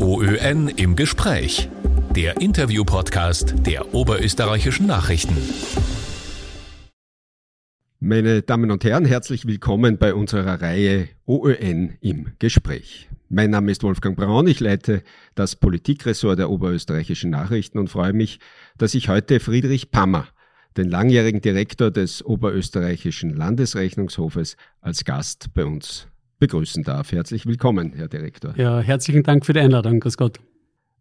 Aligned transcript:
OÖN 0.00 0.68
im 0.68 0.96
Gespräch. 0.96 1.68
Der 2.16 2.40
Interview-Podcast 2.40 3.54
der 3.64 3.94
Oberösterreichischen 3.94 4.86
Nachrichten. 4.86 5.36
Meine 8.00 8.42
Damen 8.42 8.70
und 8.72 8.82
Herren, 8.84 9.04
herzlich 9.04 9.46
willkommen 9.46 9.98
bei 9.98 10.12
unserer 10.12 10.60
Reihe 10.60 11.08
OÖN 11.26 11.96
im 12.00 12.32
Gespräch. 12.40 13.08
Mein 13.28 13.50
Name 13.50 13.70
ist 13.70 13.82
Wolfgang 13.84 14.16
Braun, 14.16 14.48
ich 14.48 14.60
leite 14.60 15.02
das 15.36 15.54
Politikressort 15.54 16.38
der 16.38 16.50
Oberösterreichischen 16.50 17.30
Nachrichten 17.30 17.78
und 17.78 17.88
freue 17.88 18.12
mich, 18.12 18.40
dass 18.76 18.94
ich 18.94 19.08
heute 19.08 19.38
Friedrich 19.38 19.90
Pammer, 19.90 20.26
den 20.76 20.88
langjährigen 20.88 21.40
Direktor 21.40 21.90
des 21.90 22.24
Oberösterreichischen 22.24 23.30
Landesrechnungshofes, 23.30 24.56
als 24.80 25.04
Gast 25.04 25.54
bei 25.54 25.64
uns 25.64 26.08
begrüßen 26.44 26.82
darf. 26.82 27.10
Herzlich 27.10 27.46
willkommen, 27.46 27.94
Herr 27.94 28.06
Direktor. 28.06 28.52
Ja, 28.58 28.78
herzlichen 28.78 29.22
Dank 29.22 29.46
für 29.46 29.54
die 29.54 29.60
Einladung. 29.60 29.98
Grüß 29.98 30.18
Gott. 30.18 30.40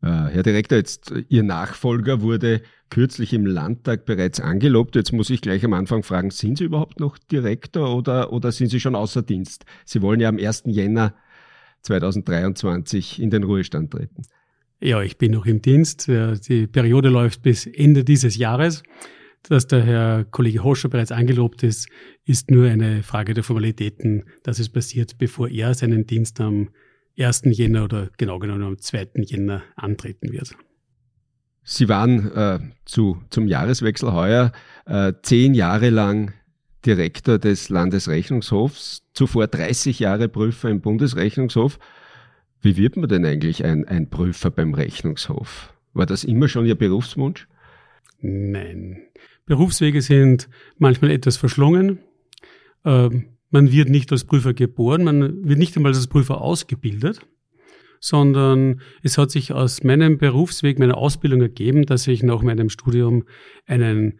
Äh, 0.01 0.07
Herr 0.07 0.41
Direktor, 0.41 0.77
jetzt 0.77 1.13
Ihr 1.27 1.43
Nachfolger 1.43 2.21
wurde 2.21 2.61
kürzlich 2.89 3.33
im 3.33 3.45
Landtag 3.45 4.05
bereits 4.05 4.39
angelobt. 4.39 4.95
Jetzt 4.95 5.11
muss 5.11 5.29
ich 5.29 5.41
gleich 5.41 5.65
am 5.65 5.73
Anfang 5.73 6.03
fragen, 6.03 6.31
sind 6.31 6.59
Sie 6.59 6.63
überhaupt 6.63 7.01
noch 7.01 7.17
Direktor 7.17 7.93
oder, 7.93 8.31
oder 8.31 8.53
sind 8.53 8.69
Sie 8.69 8.79
schon 8.79 8.95
außer 8.95 9.21
Dienst? 9.21 9.65
Sie 9.83 10.01
wollen 10.01 10.21
ja 10.21 10.29
am 10.29 10.37
1. 10.37 10.63
Jänner 10.67 11.13
2023 11.81 13.21
in 13.21 13.29
den 13.29 13.43
Ruhestand 13.43 13.91
treten. 13.91 14.21
Ja, 14.79 15.01
ich 15.01 15.17
bin 15.17 15.33
noch 15.33 15.45
im 15.45 15.61
Dienst. 15.61 16.07
Die 16.07 16.67
Periode 16.67 17.09
läuft 17.09 17.41
bis 17.41 17.65
Ende 17.65 18.05
dieses 18.05 18.37
Jahres 18.37 18.81
dass 19.49 19.67
der 19.67 19.83
Herr 19.83 20.25
Kollege 20.25 20.63
Hoscher 20.63 20.89
bereits 20.89 21.11
angelobt 21.11 21.63
ist, 21.63 21.87
ist 22.25 22.49
nur 22.49 22.67
eine 22.67 23.03
Frage 23.03 23.33
der 23.33 23.43
Formalitäten, 23.43 24.23
dass 24.43 24.59
es 24.59 24.69
passiert, 24.69 25.17
bevor 25.17 25.49
er 25.49 25.73
seinen 25.73 26.05
Dienst 26.05 26.39
am 26.39 26.69
1. 27.17 27.43
Jänner 27.45 27.83
oder 27.83 28.09
genau 28.17 28.39
genommen 28.39 28.63
am 28.63 28.77
2. 28.77 29.09
Jänner 29.17 29.63
antreten 29.75 30.31
wird. 30.31 30.55
Sie 31.63 31.87
waren 31.87 32.31
äh, 32.31 32.59
zu, 32.85 33.21
zum 33.29 33.47
Jahreswechsel 33.47 34.11
heuer 34.11 34.51
äh, 34.85 35.13
zehn 35.21 35.53
Jahre 35.53 35.89
lang 35.89 36.33
Direktor 36.85 37.39
des 37.39 37.69
Landesrechnungshofs, 37.69 39.03
zuvor 39.13 39.47
30 39.47 39.99
Jahre 39.99 40.27
Prüfer 40.27 40.69
im 40.69 40.81
Bundesrechnungshof. 40.81 41.79
Wie 42.61 42.75
wird 42.75 42.97
man 42.97 43.07
denn 43.07 43.25
eigentlich 43.25 43.63
ein, 43.63 43.85
ein 43.87 44.09
Prüfer 44.09 44.51
beim 44.51 44.73
Rechnungshof? 44.73 45.73
War 45.93 46.05
das 46.05 46.23
immer 46.25 46.49
schon 46.49 46.65
Ihr 46.65 46.75
Berufswunsch? 46.75 47.47
Nein. 48.19 49.03
Berufswege 49.45 50.01
sind 50.01 50.49
manchmal 50.77 51.11
etwas 51.11 51.37
verschlungen. 51.37 51.99
Ähm, 52.85 53.37
man 53.49 53.71
wird 53.71 53.89
nicht 53.89 54.11
als 54.11 54.23
Prüfer 54.23 54.53
geboren, 54.53 55.03
man 55.03 55.47
wird 55.47 55.59
nicht 55.59 55.75
einmal 55.75 55.93
als 55.93 56.07
Prüfer 56.07 56.41
ausgebildet, 56.41 57.19
sondern 57.99 58.81
es 59.03 59.17
hat 59.17 59.31
sich 59.31 59.53
aus 59.53 59.83
meinem 59.83 60.17
Berufsweg, 60.17 60.79
meiner 60.79 60.97
Ausbildung 60.97 61.41
ergeben, 61.41 61.85
dass 61.85 62.07
ich 62.07 62.23
nach 62.23 62.41
meinem 62.41 62.69
Studium 62.69 63.25
einen 63.65 64.19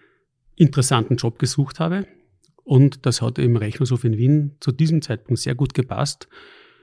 interessanten 0.55 1.15
Job 1.15 1.39
gesucht 1.39 1.80
habe. 1.80 2.05
Und 2.63 3.05
das 3.05 3.21
hat 3.21 3.39
im 3.39 3.58
Rechnungshof 3.58 4.03
in 4.03 4.17
Wien 4.17 4.55
zu 4.59 4.71
diesem 4.71 5.02
Zeitpunkt 5.02 5.41
sehr 5.41 5.55
gut 5.55 5.73
gepasst. 5.73 6.30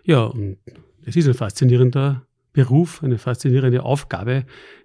Ja, 0.05 0.25
und 0.25 0.59
es 1.05 1.17
ist 1.17 1.29
ein 1.29 1.35
faszinierender 1.35 2.27
Beruf, 2.53 3.03
eine 3.03 3.19
faszinierende 3.19 3.83
Aufgabe, 3.83 4.45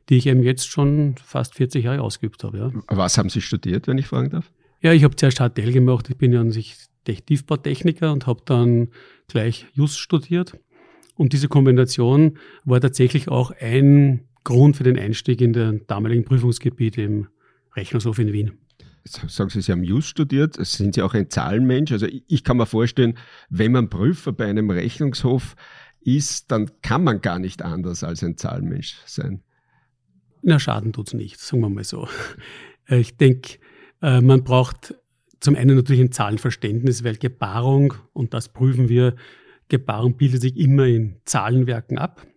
die 0.10 0.18
ich 0.18 0.28
eben 0.28 0.44
jetzt 0.44 0.70
schon 0.70 1.16
fast 1.24 1.56
40 1.56 1.86
Jahre 1.86 2.02
ausgeübt 2.02 2.44
habe. 2.44 2.58
Ja. 2.58 2.72
Was 2.88 3.18
haben 3.18 3.30
Sie 3.30 3.42
studiert, 3.42 3.88
wenn 3.88 3.98
ich 3.98 4.08
fragen 4.08 4.30
darf? 4.30 4.52
Ja, 4.82 4.94
ich 4.94 5.04
habe 5.04 5.16
zuerst 5.16 5.40
HTL 5.40 5.72
gemacht. 5.72 6.10
Ich 6.10 6.18
bin 6.18 6.32
ja 6.32 6.42
an 6.42 6.52
sich 6.52 6.76
Tiefbautechniker 7.06 8.12
und 8.12 8.28
habe 8.28 8.42
dann 8.46 8.90
gleich 9.28 9.66
Just 9.74 10.00
studiert. 10.00 10.58
Und 11.16 11.34
diese 11.34 11.48
Kombination 11.48 12.38
war 12.66 12.82
tatsächlich 12.82 13.30
auch 13.30 13.52
ein 13.52 14.26
Grund 14.44 14.78
für 14.78 14.84
den 14.84 15.00
Einstieg 15.00 15.42
in 15.42 15.54
den 15.54 15.88
damaligen 15.88 16.26
Prüfungsgebiet 16.26 16.98
im 16.98 17.28
Rechnungshof 17.76 18.20
in 18.20 18.34
Wien. 18.34 18.52
Sagen 19.06 19.52
Sie, 19.52 19.62
Sie 19.62 19.72
haben 19.72 19.84
Just 19.84 20.08
studiert, 20.08 20.56
sind 20.66 20.96
Sie 20.96 21.02
auch 21.04 21.14
ein 21.14 21.30
Zahlenmensch? 21.30 21.92
Also 21.92 22.08
ich 22.10 22.44
kann 22.44 22.58
mir 22.58 22.66
vorstellen, 22.66 23.18
wenn 23.50 23.72
man 23.72 23.90
Prüfer 23.90 24.32
bei 24.32 24.46
einem 24.46 24.72
Rechnungshof 24.72 25.56
ist, 26.06 26.52
dann 26.52 26.70
kann 26.82 27.04
man 27.04 27.22
gar 27.22 27.40
nicht 27.40 27.62
anders 27.62 28.04
als 28.04 28.24
ein 28.24 28.38
Zahlenmensch 28.38 28.98
sein. 29.06 29.42
Na, 30.42 30.60
Schaden 30.60 30.94
tut 30.94 31.08
es 31.08 31.14
nicht, 31.14 31.40
sagen 31.40 31.62
wir 31.62 31.70
mal 31.70 31.84
so. 31.84 32.08
Äh, 32.88 33.00
ich 33.00 33.18
denke, 33.18 33.58
äh, 34.04 34.22
man 34.22 34.44
braucht 34.44 34.94
zum 35.40 35.56
einen 35.56 35.76
natürlich 35.76 36.02
ein 36.02 36.12
Zahlenverständnis, 36.12 37.04
weil 37.04 37.16
Gebarung, 37.16 37.96
und 38.14 38.36
das 38.36 38.50
prüfen 38.50 38.90
wir, 38.90 39.16
Gebarung 39.70 40.18
bildet 40.18 40.42
sich 40.42 40.56
immer 40.56 40.86
in 40.86 41.16
Zahlenwerken 41.26 41.98
ab. 41.98 42.28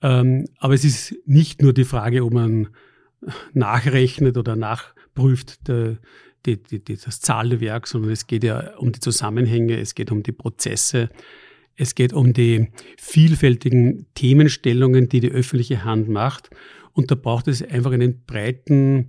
Ähm, 0.00 0.46
aber 0.58 0.74
es 0.74 0.84
ist 0.84 1.16
nicht 1.26 1.60
nur 1.60 1.72
die 1.72 1.84
Frage, 1.84 2.24
ob 2.24 2.32
man 2.32 2.68
nachrechnet 3.52 4.36
oder 4.36 4.54
nachprüft 4.54 5.66
die, 5.66 5.98
die, 6.46 6.62
die, 6.62 6.96
das 6.96 7.20
Zahlenwerk, 7.20 7.88
sondern 7.88 8.12
es 8.12 8.26
geht 8.26 8.44
ja 8.44 8.76
um 8.76 8.92
die 8.92 9.00
Zusammenhänge, 9.00 9.80
es 9.80 9.94
geht 9.94 10.12
um 10.12 10.22
die 10.22 10.32
Prozesse, 10.32 11.08
es 11.76 11.94
geht 11.94 12.12
um 12.12 12.32
die 12.32 12.68
vielfältigen 12.96 14.06
Themenstellungen, 14.14 15.08
die 15.08 15.20
die 15.20 15.30
öffentliche 15.30 15.84
Hand 15.84 16.08
macht. 16.08 16.50
Und 16.92 17.10
da 17.10 17.14
braucht 17.16 17.48
es 17.48 17.62
einfach 17.62 17.92
einen 17.92 18.24
breiten, 18.24 19.08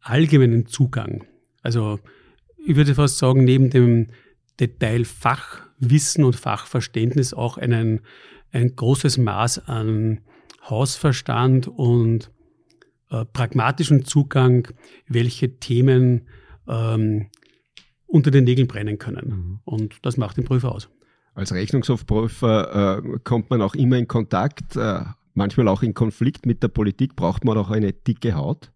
allgemeinen 0.00 0.66
Zugang. 0.66 1.24
Also 1.62 1.98
ich 2.66 2.76
würde 2.76 2.94
fast 2.94 3.18
sagen, 3.18 3.44
neben 3.44 3.70
dem 3.70 4.08
Detail 4.58 5.04
Fachwissen 5.04 6.24
und 6.24 6.36
Fachverständnis 6.36 7.34
auch 7.34 7.58
einen, 7.58 8.00
ein 8.52 8.74
großes 8.74 9.18
Maß 9.18 9.68
an 9.68 10.20
Hausverstand 10.68 11.68
und 11.68 12.30
äh, 13.10 13.24
pragmatischen 13.26 14.04
Zugang, 14.04 14.68
welche 15.06 15.58
Themen 15.58 16.26
ähm, 16.66 17.26
unter 18.06 18.30
den 18.30 18.44
Nägeln 18.44 18.68
brennen 18.68 18.98
können. 18.98 19.28
Mhm. 19.28 19.60
Und 19.64 19.96
das 20.02 20.16
macht 20.16 20.38
den 20.38 20.44
Prüfer 20.44 20.72
aus. 20.72 20.88
Als 21.38 21.52
Rechnungshofprüfer 21.52 22.98
äh, 22.98 23.18
kommt 23.22 23.48
man 23.48 23.62
auch 23.62 23.76
immer 23.76 23.96
in 23.96 24.08
Kontakt, 24.08 24.74
äh, 24.74 25.02
manchmal 25.34 25.68
auch 25.68 25.84
in 25.84 25.94
Konflikt 25.94 26.46
mit 26.46 26.64
der 26.64 26.68
Politik. 26.68 27.14
Braucht 27.14 27.44
man 27.44 27.56
auch 27.56 27.70
eine 27.70 27.92
dicke 27.92 28.34
Haut? 28.34 28.72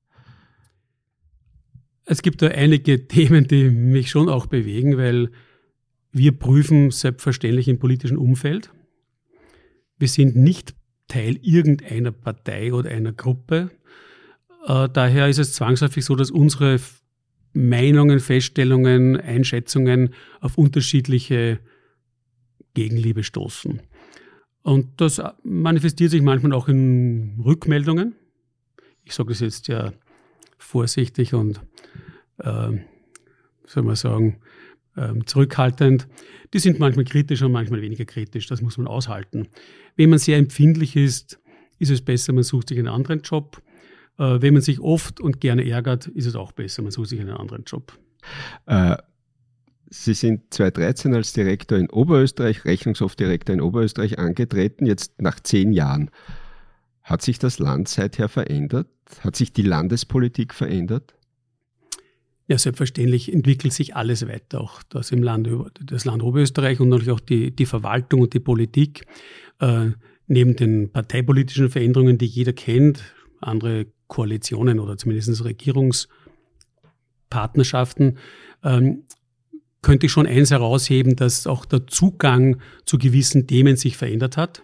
Es 2.04 2.22
gibt 2.22 2.40
da 2.40 2.46
einige 2.46 3.08
Themen, 3.08 3.48
die 3.48 3.68
mich 3.68 4.10
schon 4.10 4.28
auch 4.28 4.46
bewegen, 4.46 4.96
weil 4.96 5.32
wir 6.12 6.38
prüfen 6.38 6.92
selbstverständlich 6.92 7.66
im 7.66 7.80
politischen 7.80 8.16
Umfeld. 8.16 8.70
Wir 9.98 10.06
sind 10.06 10.36
nicht 10.36 10.76
Teil 11.08 11.40
irgendeiner 11.42 12.12
Partei 12.12 12.72
oder 12.72 12.90
einer 12.90 13.12
Gruppe. 13.12 13.72
Äh, 14.68 14.88
daher 14.88 15.26
ist 15.26 15.38
es 15.38 15.54
zwangsläufig 15.54 16.04
so, 16.04 16.14
dass 16.14 16.30
unsere 16.30 16.78
Meinungen, 17.54 18.20
Feststellungen, 18.20 19.20
Einschätzungen 19.20 20.14
auf 20.40 20.56
unterschiedliche 20.56 21.58
Gegenliebe 22.74 23.22
stoßen. 23.22 23.80
Und 24.62 25.00
das 25.00 25.20
manifestiert 25.42 26.10
sich 26.10 26.22
manchmal 26.22 26.52
auch 26.52 26.68
in 26.68 27.40
Rückmeldungen. 27.44 28.14
Ich 29.04 29.14
sage 29.14 29.30
das 29.30 29.40
jetzt 29.40 29.68
ja 29.68 29.92
vorsichtig 30.56 31.34
und, 31.34 31.60
äh, 32.38 32.78
soll 33.66 33.82
man 33.82 33.96
sagen, 33.96 34.40
äh, 34.96 35.12
zurückhaltend. 35.26 36.06
Die 36.52 36.58
sind 36.58 36.78
manchmal 36.78 37.04
kritisch 37.04 37.42
und 37.42 37.52
manchmal 37.52 37.82
weniger 37.82 38.04
kritisch. 38.04 38.46
Das 38.46 38.62
muss 38.62 38.78
man 38.78 38.86
aushalten. 38.86 39.48
Wenn 39.96 40.10
man 40.10 40.18
sehr 40.18 40.38
empfindlich 40.38 40.96
ist, 40.96 41.40
ist 41.78 41.90
es 41.90 42.02
besser, 42.02 42.32
man 42.32 42.44
sucht 42.44 42.68
sich 42.68 42.78
einen 42.78 42.88
anderen 42.88 43.22
Job. 43.22 43.60
Äh, 44.18 44.40
wenn 44.40 44.54
man 44.54 44.62
sich 44.62 44.80
oft 44.80 45.20
und 45.20 45.40
gerne 45.40 45.68
ärgert, 45.68 46.06
ist 46.06 46.26
es 46.26 46.36
auch 46.36 46.52
besser, 46.52 46.82
man 46.82 46.92
sucht 46.92 47.08
sich 47.08 47.20
einen 47.20 47.30
anderen 47.30 47.64
Job. 47.64 47.98
Äh, 48.66 48.96
Sie 49.94 50.14
sind 50.14 50.54
2013 50.54 51.14
als 51.14 51.34
Direktor 51.34 51.76
in 51.76 51.90
Oberösterreich, 51.90 52.64
Rechnungshofdirektor 52.64 53.52
in 53.52 53.60
Oberösterreich 53.60 54.18
angetreten, 54.18 54.86
jetzt 54.86 55.20
nach 55.20 55.38
zehn 55.38 55.70
Jahren. 55.70 56.10
Hat 57.02 57.20
sich 57.20 57.38
das 57.38 57.58
Land 57.58 57.88
seither 57.88 58.30
verändert? 58.30 58.88
Hat 59.20 59.36
sich 59.36 59.52
die 59.52 59.60
Landespolitik 59.60 60.54
verändert? 60.54 61.14
Ja, 62.48 62.56
selbstverständlich 62.56 63.30
entwickelt 63.30 63.74
sich 63.74 63.94
alles 63.94 64.26
weiter, 64.26 64.62
auch 64.62 64.82
das 64.84 65.10
im 65.10 65.22
Land, 65.22 65.50
das 65.84 66.06
Land 66.06 66.22
Oberösterreich 66.22 66.80
und 66.80 66.88
natürlich 66.88 67.10
auch 67.10 67.20
die, 67.20 67.54
die 67.54 67.66
Verwaltung 67.66 68.22
und 68.22 68.32
die 68.32 68.40
Politik. 68.40 69.04
Äh, 69.60 69.90
neben 70.26 70.56
den 70.56 70.90
parteipolitischen 70.90 71.68
Veränderungen, 71.68 72.16
die 72.16 72.24
jeder 72.24 72.54
kennt, 72.54 73.12
andere 73.42 73.88
Koalitionen 74.06 74.80
oder 74.80 74.96
zumindest 74.96 75.44
Regierungspartnerschaften, 75.44 78.16
ähm, 78.64 79.02
könnte 79.82 80.06
ich 80.06 80.12
schon 80.12 80.26
eins 80.26 80.50
herausheben, 80.50 81.16
dass 81.16 81.46
auch 81.46 81.64
der 81.64 81.86
Zugang 81.86 82.58
zu 82.84 82.98
gewissen 82.98 83.46
Themen 83.46 83.76
sich 83.76 83.96
verändert 83.96 84.36
hat. 84.36 84.62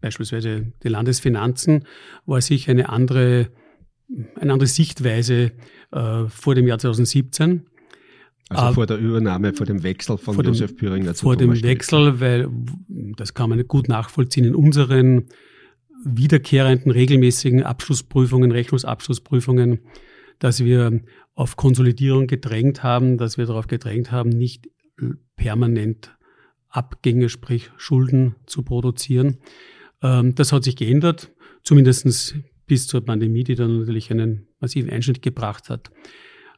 Beispielsweise 0.00 0.72
die 0.82 0.88
Landesfinanzen 0.88 1.84
war 2.26 2.40
sich 2.40 2.68
eine 2.68 2.88
andere, 2.90 3.48
eine 4.34 4.52
andere 4.52 4.66
Sichtweise 4.66 5.52
äh, 5.92 6.24
vor 6.28 6.54
dem 6.54 6.66
Jahr 6.66 6.78
2017. 6.78 7.66
Also 8.48 8.74
vor 8.74 8.86
der 8.86 8.98
Übernahme, 8.98 9.54
vor 9.54 9.66
dem 9.66 9.82
Wechsel 9.82 10.18
von 10.18 10.36
dem, 10.36 10.46
Josef 10.46 10.76
Püringer 10.76 11.14
zu 11.14 11.24
Vor 11.24 11.36
Thomas 11.36 11.60
dem 11.60 11.68
Wechsel, 11.68 12.20
weil 12.20 12.48
das 13.16 13.34
kann 13.34 13.50
man 13.50 13.66
gut 13.66 13.88
nachvollziehen 13.88 14.44
in 14.44 14.54
unseren 14.54 15.26
wiederkehrenden, 16.04 16.92
regelmäßigen 16.92 17.64
Abschlussprüfungen, 17.64 18.52
Rechnungsabschlussprüfungen, 18.52 19.80
dass 20.38 20.62
wir 20.62 21.00
auf 21.36 21.56
Konsolidierung 21.56 22.26
gedrängt 22.26 22.82
haben, 22.82 23.18
dass 23.18 23.38
wir 23.38 23.46
darauf 23.46 23.68
gedrängt 23.68 24.10
haben, 24.10 24.30
nicht 24.30 24.68
permanent 25.36 26.16
Abgänge, 26.68 27.28
sprich 27.28 27.70
Schulden 27.76 28.34
zu 28.46 28.62
produzieren. 28.62 29.36
Ähm, 30.02 30.34
das 30.34 30.50
hat 30.50 30.64
sich 30.64 30.76
geändert, 30.76 31.32
zumindest 31.62 32.36
bis 32.66 32.86
zur 32.86 33.04
Pandemie, 33.04 33.44
die 33.44 33.54
dann 33.54 33.80
natürlich 33.80 34.10
einen 34.10 34.48
massiven 34.60 34.90
Einschnitt 34.90 35.22
gebracht 35.22 35.68
hat. 35.68 35.90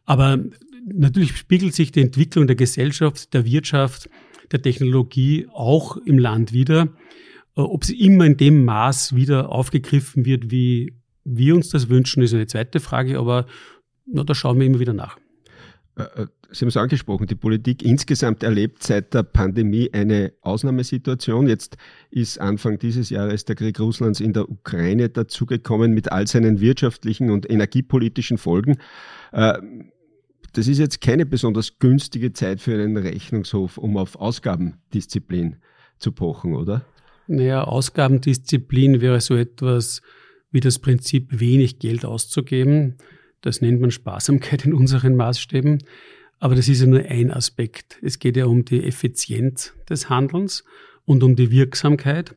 Aber 0.04 0.38
natürlich 0.86 1.36
spiegelt 1.36 1.74
sich 1.74 1.90
die 1.92 2.00
Entwicklung 2.00 2.46
der 2.46 2.56
Gesellschaft, 2.56 3.34
der 3.34 3.44
Wirtschaft, 3.44 4.08
der 4.52 4.62
Technologie 4.62 5.48
auch 5.52 5.96
im 5.96 6.18
Land 6.18 6.52
wieder. 6.52 6.94
Äh, 7.56 7.62
ob 7.62 7.84
sie 7.84 8.00
immer 8.00 8.26
in 8.26 8.36
dem 8.36 8.64
Maß 8.64 9.16
wieder 9.16 9.50
aufgegriffen 9.50 10.24
wird, 10.24 10.52
wie 10.52 10.94
wir 11.24 11.56
uns 11.56 11.68
das 11.68 11.88
wünschen, 11.88 12.22
ist 12.22 12.32
eine 12.32 12.46
zweite 12.46 12.78
Frage, 12.78 13.18
aber 13.18 13.46
na, 14.10 14.24
da 14.24 14.34
schauen 14.34 14.58
wir 14.58 14.66
immer 14.66 14.80
wieder 14.80 14.92
nach. 14.92 15.18
Äh, 15.96 16.02
äh, 16.02 16.26
sie 16.50 16.62
haben 16.62 16.68
es 16.68 16.76
angesprochen, 16.76 17.26
die 17.26 17.34
Politik 17.34 17.82
insgesamt 17.82 18.42
erlebt 18.42 18.82
seit 18.82 19.12
der 19.14 19.22
Pandemie 19.22 19.90
eine 19.92 20.32
Ausnahmesituation. 20.40 21.48
Jetzt 21.48 21.76
ist 22.10 22.40
Anfang 22.40 22.78
dieses 22.78 23.10
Jahres 23.10 23.44
der 23.44 23.56
Krieg 23.56 23.78
Russlands 23.80 24.20
in 24.20 24.32
der 24.32 24.48
Ukraine 24.48 25.08
dazugekommen 25.08 25.92
mit 25.92 26.10
all 26.10 26.26
seinen 26.26 26.60
wirtschaftlichen 26.60 27.30
und 27.30 27.50
energiepolitischen 27.50 28.38
Folgen. 28.38 28.78
Das 29.30 30.66
ist 30.66 30.78
jetzt 30.78 31.02
keine 31.02 31.26
besonders 31.26 31.78
günstige 31.78 32.32
Zeit 32.32 32.60
für 32.60 32.72
einen 32.72 32.96
Rechnungshof, 32.96 33.76
um 33.76 33.98
auf 33.98 34.16
Ausgabendisziplin 34.16 35.56
zu 35.98 36.12
pochen, 36.12 36.54
oder? 36.54 36.86
Naja, 37.26 37.64
Ausgabendisziplin 37.64 39.02
wäre 39.02 39.20
so 39.20 39.36
etwas 39.36 40.00
wie 40.50 40.60
das 40.60 40.78
Prinzip, 40.78 41.40
wenig 41.40 41.78
Geld 41.78 42.06
auszugeben. 42.06 42.96
Das 43.40 43.60
nennt 43.60 43.80
man 43.80 43.90
Sparsamkeit 43.90 44.64
in 44.64 44.74
unseren 44.74 45.16
Maßstäben. 45.16 45.78
Aber 46.40 46.54
das 46.54 46.68
ist 46.68 46.80
ja 46.80 46.86
nur 46.86 47.00
ein 47.00 47.30
Aspekt. 47.30 47.98
Es 48.02 48.18
geht 48.18 48.36
ja 48.36 48.46
um 48.46 48.64
die 48.64 48.84
Effizienz 48.84 49.74
des 49.88 50.08
Handelns 50.08 50.64
und 51.04 51.22
um 51.22 51.36
die 51.36 51.50
Wirksamkeit. 51.50 52.36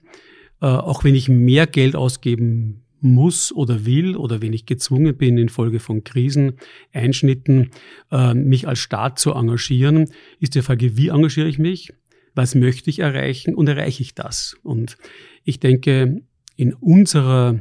Äh, 0.62 0.66
auch 0.66 1.04
wenn 1.04 1.16
ich 1.16 1.30
mehr 1.30 1.68
Geld 1.68 1.96
ausgeben 1.96 2.84
muss 3.00 3.52
oder 3.52 3.86
will 3.86 4.16
oder 4.16 4.42
wenn 4.42 4.54
ich 4.54 4.66
gezwungen 4.66 5.18
bin, 5.18 5.38
infolge 5.38 5.80
von 5.80 6.04
Krisen, 6.04 6.58
Einschnitten, 6.94 7.72
äh, 8.12 8.34
mich 8.34 8.68
als 8.68 8.80
Staat 8.80 9.20
zu 9.20 9.34
engagieren, 9.34 10.10
ist 10.40 10.56
die 10.56 10.62
Frage, 10.62 10.98
wie 10.98 11.10
engagiere 11.10 11.48
ich 11.48 11.60
mich? 11.60 11.94
Was 12.34 12.56
möchte 12.56 12.90
ich 12.90 13.00
erreichen 13.00 13.56
und 13.56 13.68
erreiche 13.68 14.04
ich 14.04 14.16
das? 14.16 14.56
Und 14.64 14.98
ich 15.44 15.60
denke, 15.60 16.22
in 16.56 16.74
unserer 16.74 17.60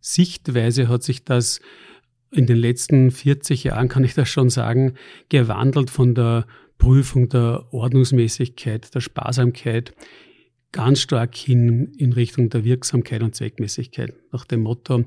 Sichtweise 0.00 0.88
hat 0.88 1.02
sich 1.02 1.24
das 1.24 1.60
in 2.30 2.46
den 2.46 2.58
letzten 2.58 3.10
40 3.10 3.64
Jahren, 3.64 3.88
kann 3.88 4.04
ich 4.04 4.14
das 4.14 4.28
schon 4.28 4.50
sagen, 4.50 4.94
gewandelt 5.28 5.90
von 5.90 6.14
der 6.14 6.46
Prüfung 6.78 7.28
der 7.28 7.72
Ordnungsmäßigkeit, 7.72 8.94
der 8.94 9.00
Sparsamkeit 9.00 9.92
ganz 10.72 11.00
stark 11.00 11.34
hin 11.34 11.92
in 11.98 12.12
Richtung 12.12 12.48
der 12.48 12.64
Wirksamkeit 12.64 13.22
und 13.22 13.34
Zweckmäßigkeit. 13.34 14.14
Nach 14.32 14.44
dem 14.44 14.62
Motto, 14.62 15.04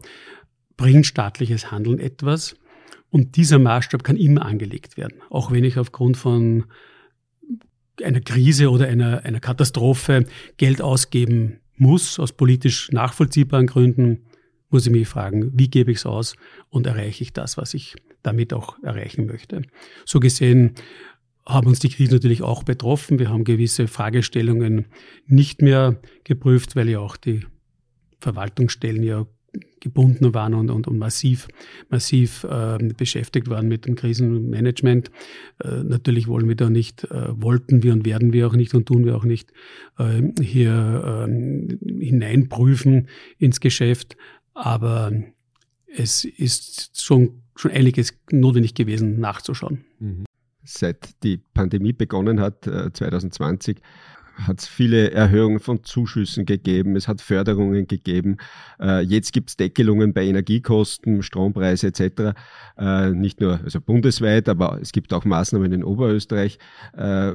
bringt 0.75 1.05
staatliches 1.05 1.71
Handeln 1.71 1.99
etwas? 1.99 2.55
Und 3.09 3.35
dieser 3.35 3.59
Maßstab 3.59 4.03
kann 4.03 4.17
immer 4.17 4.45
angelegt 4.45 4.97
werden. 4.97 5.21
Auch 5.29 5.51
wenn 5.51 5.63
ich 5.63 5.77
aufgrund 5.77 6.17
von 6.17 6.65
einer 8.03 8.21
Krise 8.21 8.71
oder 8.71 8.87
einer, 8.87 9.23
einer 9.23 9.39
Katastrophe 9.39 10.25
Geld 10.57 10.81
ausgeben 10.81 11.59
muss, 11.75 12.19
aus 12.19 12.33
politisch 12.33 12.91
nachvollziehbaren 12.91 13.67
Gründen, 13.67 14.25
muss 14.73 14.85
ich 14.85 14.91
mich 14.91 15.07
fragen, 15.07 15.51
wie 15.53 15.69
gebe 15.69 15.91
ich 15.91 15.99
es 15.99 16.05
aus 16.05 16.35
und 16.69 16.87
erreiche 16.87 17.23
ich 17.23 17.31
das, 17.31 17.57
was 17.57 17.73
ich 17.73 17.95
damit 18.23 18.53
auch 18.53 18.81
erreichen 18.83 19.27
möchte. 19.27 19.61
So 20.05 20.19
gesehen 20.19 20.73
haben 21.45 21.67
uns 21.67 21.79
die 21.79 21.89
Krisen 21.89 22.13
natürlich 22.13 22.41
auch 22.41 22.63
betroffen. 22.63 23.19
Wir 23.19 23.29
haben 23.29 23.43
gewisse 23.43 23.87
Fragestellungen 23.87 24.85
nicht 25.27 25.61
mehr 25.61 25.99
geprüft, 26.23 26.75
weil 26.75 26.89
ja 26.89 26.99
auch 26.99 27.17
die 27.17 27.45
Verwaltungsstellen 28.19 29.03
ja 29.03 29.25
gebunden 29.79 30.33
waren 30.33 30.53
und, 30.53 30.71
und, 30.71 30.87
und 30.87 30.97
massiv, 30.97 31.47
massiv 31.89 32.45
äh, 32.45 32.77
beschäftigt 32.97 33.49
waren 33.49 33.67
mit 33.67 33.85
dem 33.85 33.95
Krisenmanagement. 33.95 35.11
Äh, 35.61 35.83
natürlich 35.83 36.27
wollen 36.27 36.47
wir 36.47 36.55
da 36.55 36.69
nicht, 36.69 37.03
äh, 37.03 37.27
wollten 37.29 37.83
wir 37.83 37.91
und 37.91 38.05
werden 38.05 38.31
wir 38.31 38.47
auch 38.47 38.55
nicht 38.55 38.73
und 38.73 38.87
tun 38.87 39.05
wir 39.05 39.15
auch 39.17 39.25
nicht 39.25 39.51
äh, 39.99 40.21
hier 40.41 41.27
äh, 41.27 42.03
hineinprüfen 42.05 43.09
ins 43.37 43.59
Geschäft. 43.59 44.15
Aber 44.53 45.11
es 45.87 46.23
ist 46.25 47.01
schon, 47.01 47.41
schon 47.55 47.71
einiges 47.71 48.17
notwendig 48.31 48.75
gewesen, 48.75 49.19
nachzuschauen. 49.19 49.85
Mhm. 49.99 50.25
Seit 50.65 51.21
die 51.23 51.37
Pandemie 51.37 51.93
begonnen 51.93 52.39
hat, 52.39 52.63
2020, 52.63 53.77
äh, 53.77 53.81
hat 54.35 54.61
es 54.61 54.67
viele 54.67 55.11
Erhöhungen 55.11 55.59
von 55.59 55.83
Zuschüssen 55.83 56.45
gegeben, 56.45 56.95
es 56.95 57.07
hat 57.07 57.21
Förderungen 57.21 57.87
gegeben. 57.87 58.37
Äh, 58.79 59.01
jetzt 59.01 59.33
gibt 59.33 59.49
es 59.49 59.57
Deckelungen 59.57 60.13
bei 60.13 60.25
Energiekosten, 60.25 61.21
Strompreise 61.21 61.87
etc. 61.87 62.35
Äh, 62.77 63.11
nicht 63.11 63.41
nur 63.41 63.59
also 63.63 63.79
bundesweit, 63.79 64.49
aber 64.49 64.79
es 64.81 64.91
gibt 64.91 65.13
auch 65.13 65.25
Maßnahmen 65.25 65.71
in 65.71 65.83
Oberösterreich. 65.83 66.57
Äh, 66.97 67.33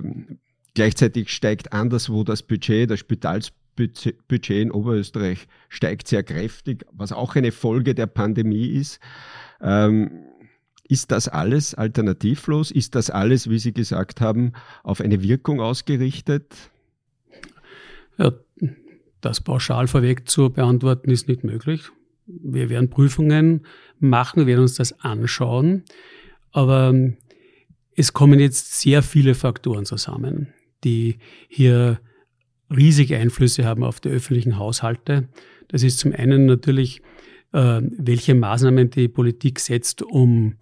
gleichzeitig 0.75 1.31
steigt 1.31 1.73
anderswo 1.73 2.25
das 2.25 2.43
Budget, 2.43 2.91
das 2.91 3.01
Spitalsbudget 3.01 3.68
in 3.79 4.71
Oberösterreich 4.71 5.47
steigt 5.69 6.09
sehr 6.09 6.23
kräftig, 6.23 6.85
was 6.93 7.13
auch 7.13 7.37
eine 7.37 7.53
Folge 7.53 7.95
der 7.95 8.07
Pandemie 8.07 8.67
ist. 8.67 9.01
Ähm, 9.61 10.25
ist 10.89 11.11
das 11.13 11.29
alles 11.29 11.75
alternativlos? 11.75 12.71
Ist 12.71 12.95
das 12.95 13.11
alles, 13.11 13.51
wie 13.51 13.59
Sie 13.59 13.73
gesagt 13.73 14.21
haben, 14.21 14.53
auf 14.83 15.01
eine 15.01 15.23
Wirkung 15.23 15.61
ausgerichtet? 15.61 16.71
Ja, 18.17 18.33
das 19.21 19.41
pauschal 19.41 19.87
vorweg 19.87 20.29
zu 20.29 20.51
beantworten 20.51 21.11
ist 21.11 21.29
nicht 21.29 21.45
möglich. 21.45 21.91
Wir 22.27 22.71
werden 22.71 22.91
Prüfungen 22.91 23.67
machen, 23.99 24.47
werden 24.47 24.63
uns 24.63 24.75
das 24.75 25.01
anschauen, 25.01 25.85
aber 26.53 26.95
es 27.97 28.13
kommen 28.13 28.39
jetzt 28.39 28.81
sehr 28.81 29.03
viele 29.03 29.35
Faktoren 29.35 29.85
zusammen, 29.85 30.53
die 30.85 31.19
hier 31.49 32.01
riesige 32.71 33.17
Einflüsse 33.17 33.65
haben 33.65 33.85
auf 33.85 34.01
die 34.01 34.09
öffentlichen 34.09 34.59
Haushalte. 34.59 35.29
Das 35.69 35.83
ist 35.83 35.99
zum 35.99 36.13
einen 36.13 36.47
natürlich, 36.47 37.03
äh, 37.53 37.81
welche 37.83 38.35
Maßnahmen 38.35 38.91
die 38.91 39.09
Politik 39.09 39.61
setzt, 39.61 40.03
um 40.03 40.55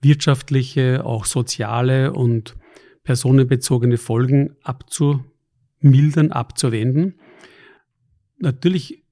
wirtschaftliche, 0.00 1.04
auch 1.04 1.24
soziale 1.24 2.12
und 2.12 2.56
personenbezogene 3.04 3.98
Folgen 3.98 4.56
abzu 4.62 5.24
mildern, 5.80 6.32
abzuwenden. 6.32 7.20
Natürlich 8.38 9.04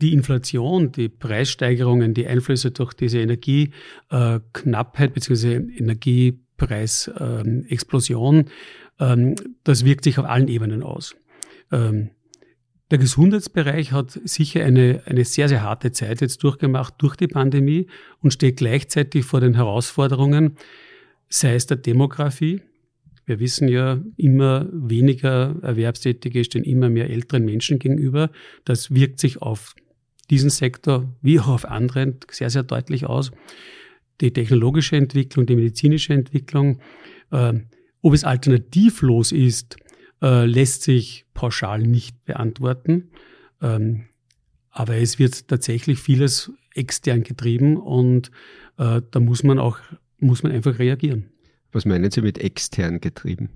die 0.00 0.12
Inflation, 0.12 0.92
die 0.92 1.08
Preissteigerungen, 1.08 2.14
die 2.14 2.26
Einflüsse 2.26 2.72
durch 2.72 2.94
diese 2.94 3.20
Energieknappheit 3.20 5.14
bzw. 5.14 5.60
Energiepreisexplosion, 5.76 8.46
ähm, 9.00 9.34
das 9.64 9.84
wirkt 9.84 10.04
sich 10.04 10.18
auf 10.18 10.26
allen 10.26 10.48
Ebenen 10.48 10.82
aus. 10.82 11.14
Ähm, 11.72 12.10
der 12.90 12.98
Gesundheitsbereich 12.98 13.92
hat 13.92 14.20
sicher 14.24 14.64
eine, 14.64 15.02
eine 15.06 15.24
sehr, 15.24 15.48
sehr 15.48 15.62
harte 15.62 15.92
Zeit 15.92 16.20
jetzt 16.20 16.42
durchgemacht 16.42 16.94
durch 16.98 17.16
die 17.16 17.26
Pandemie 17.26 17.86
und 18.20 18.32
steht 18.32 18.58
gleichzeitig 18.58 19.24
vor 19.24 19.40
den 19.40 19.54
Herausforderungen, 19.54 20.56
sei 21.28 21.54
es 21.54 21.66
der 21.66 21.78
Demografie, 21.78 22.60
wir 23.24 23.38
wissen 23.38 23.68
ja, 23.68 24.00
immer 24.16 24.68
weniger 24.72 25.56
Erwerbstätige 25.62 26.44
stehen 26.44 26.64
immer 26.64 26.90
mehr 26.90 27.08
älteren 27.08 27.44
Menschen 27.44 27.78
gegenüber. 27.78 28.30
Das 28.64 28.92
wirkt 28.92 29.20
sich 29.20 29.40
auf 29.40 29.74
diesen 30.30 30.50
Sektor 30.50 31.14
wie 31.22 31.38
auch 31.38 31.48
auf 31.48 31.64
anderen 31.64 32.18
sehr, 32.30 32.50
sehr 32.50 32.64
deutlich 32.64 33.06
aus. 33.06 33.30
Die 34.20 34.32
technologische 34.32 34.96
Entwicklung, 34.96 35.46
die 35.46 35.56
medizinische 35.56 36.12
Entwicklung, 36.12 36.80
äh, 37.30 37.54
ob 38.02 38.12
es 38.12 38.24
alternativlos 38.24 39.30
ist, 39.30 39.76
äh, 40.22 40.46
lässt 40.46 40.82
sich 40.82 41.26
pauschal 41.34 41.80
nicht 41.80 42.24
beantworten. 42.24 43.10
Ähm, 43.60 44.04
aber 44.70 44.96
es 44.96 45.18
wird 45.18 45.48
tatsächlich 45.48 45.98
vieles 45.98 46.50
extern 46.74 47.22
getrieben 47.22 47.76
und 47.76 48.30
äh, 48.78 49.02
da 49.10 49.20
muss 49.20 49.42
man 49.42 49.58
auch, 49.58 49.78
muss 50.18 50.42
man 50.42 50.52
einfach 50.52 50.78
reagieren. 50.78 51.26
Was 51.72 51.84
meinen 51.84 52.10
Sie 52.10 52.22
mit 52.22 52.38
extern 52.38 53.00
getrieben? 53.00 53.50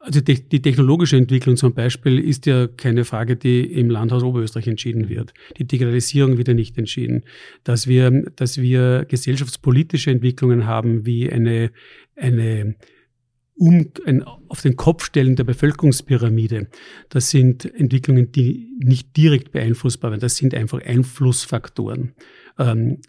Also 0.00 0.20
die, 0.20 0.48
die, 0.48 0.62
technologische 0.62 1.16
Entwicklung 1.16 1.56
zum 1.56 1.74
Beispiel 1.74 2.20
ist 2.20 2.46
ja 2.46 2.68
keine 2.68 3.04
Frage, 3.04 3.34
die 3.34 3.64
im 3.64 3.90
Landhaus 3.90 4.22
Oberösterreich 4.22 4.68
entschieden 4.68 5.08
wird. 5.08 5.34
Die 5.56 5.66
Digitalisierung 5.66 6.38
wird 6.38 6.46
ja 6.46 6.54
nicht 6.54 6.78
entschieden. 6.78 7.24
Dass 7.64 7.88
wir, 7.88 8.10
dass 8.36 8.60
wir 8.60 9.06
gesellschaftspolitische 9.08 10.12
Entwicklungen 10.12 10.66
haben, 10.66 11.04
wie 11.04 11.30
eine, 11.30 11.72
eine 12.14 12.76
um, 13.58 13.90
ein, 14.06 14.22
auf 14.22 14.62
den 14.62 14.76
Kopf 14.76 15.04
stellen 15.04 15.36
der 15.36 15.44
Bevölkerungspyramide. 15.44 16.68
Das 17.08 17.30
sind 17.30 17.64
Entwicklungen, 17.74 18.32
die 18.32 18.70
nicht 18.78 19.16
direkt 19.16 19.52
beeinflussbar 19.52 20.10
werden. 20.10 20.20
Das 20.20 20.36
sind 20.36 20.54
einfach 20.54 20.80
Einflussfaktoren. 20.82 22.14
Ähm, 22.58 23.00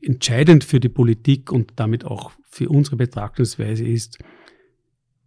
entscheidend 0.00 0.64
für 0.64 0.80
die 0.80 0.88
Politik 0.88 1.50
und 1.50 1.72
damit 1.76 2.04
auch 2.04 2.32
für 2.48 2.68
unsere 2.68 2.96
Betrachtungsweise 2.96 3.84
ist, 3.84 4.18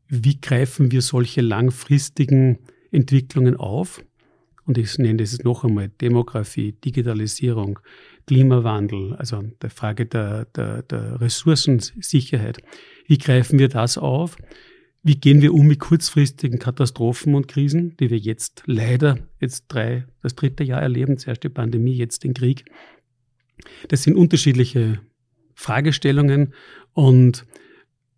wie 0.07 0.39
greifen 0.39 0.91
wir 0.91 1.01
solche 1.01 1.41
langfristigen 1.41 2.59
Entwicklungen 2.91 3.55
auf? 3.55 4.03
Und 4.65 4.77
ich 4.77 4.97
nenne 4.97 5.17
das 5.17 5.37
noch 5.39 5.63
einmal 5.63 5.89
Demografie, 5.89 6.73
Digitalisierung, 6.73 7.79
Klimawandel, 8.27 9.15
also 9.15 9.41
der 9.61 9.69
Frage 9.69 10.05
der, 10.05 10.45
der, 10.45 10.83
der 10.83 11.21
Ressourcensicherheit. 11.21 12.59
Wie 13.07 13.17
greifen 13.17 13.59
wir 13.59 13.69
das 13.69 13.97
auf? 13.97 14.37
Wie 15.03 15.15
gehen 15.15 15.41
wir 15.41 15.53
um 15.53 15.65
mit 15.65 15.79
kurzfristigen 15.79 16.59
Katastrophen 16.59 17.33
und 17.33 17.47
Krisen, 17.47 17.97
die 17.97 18.11
wir 18.11 18.19
jetzt 18.19 18.63
leider 18.67 19.17
jetzt 19.39 19.65
drei, 19.67 20.05
das 20.21 20.35
dritte 20.35 20.63
Jahr 20.63 20.81
erleben, 20.81 21.17
zuerst 21.17 21.43
die 21.43 21.49
Pandemie, 21.49 21.95
jetzt 21.95 22.23
den 22.23 22.35
Krieg. 22.35 22.65
Das 23.87 24.03
sind 24.03 24.15
unterschiedliche 24.15 24.99
Fragestellungen 25.55 26.53
und 26.93 27.45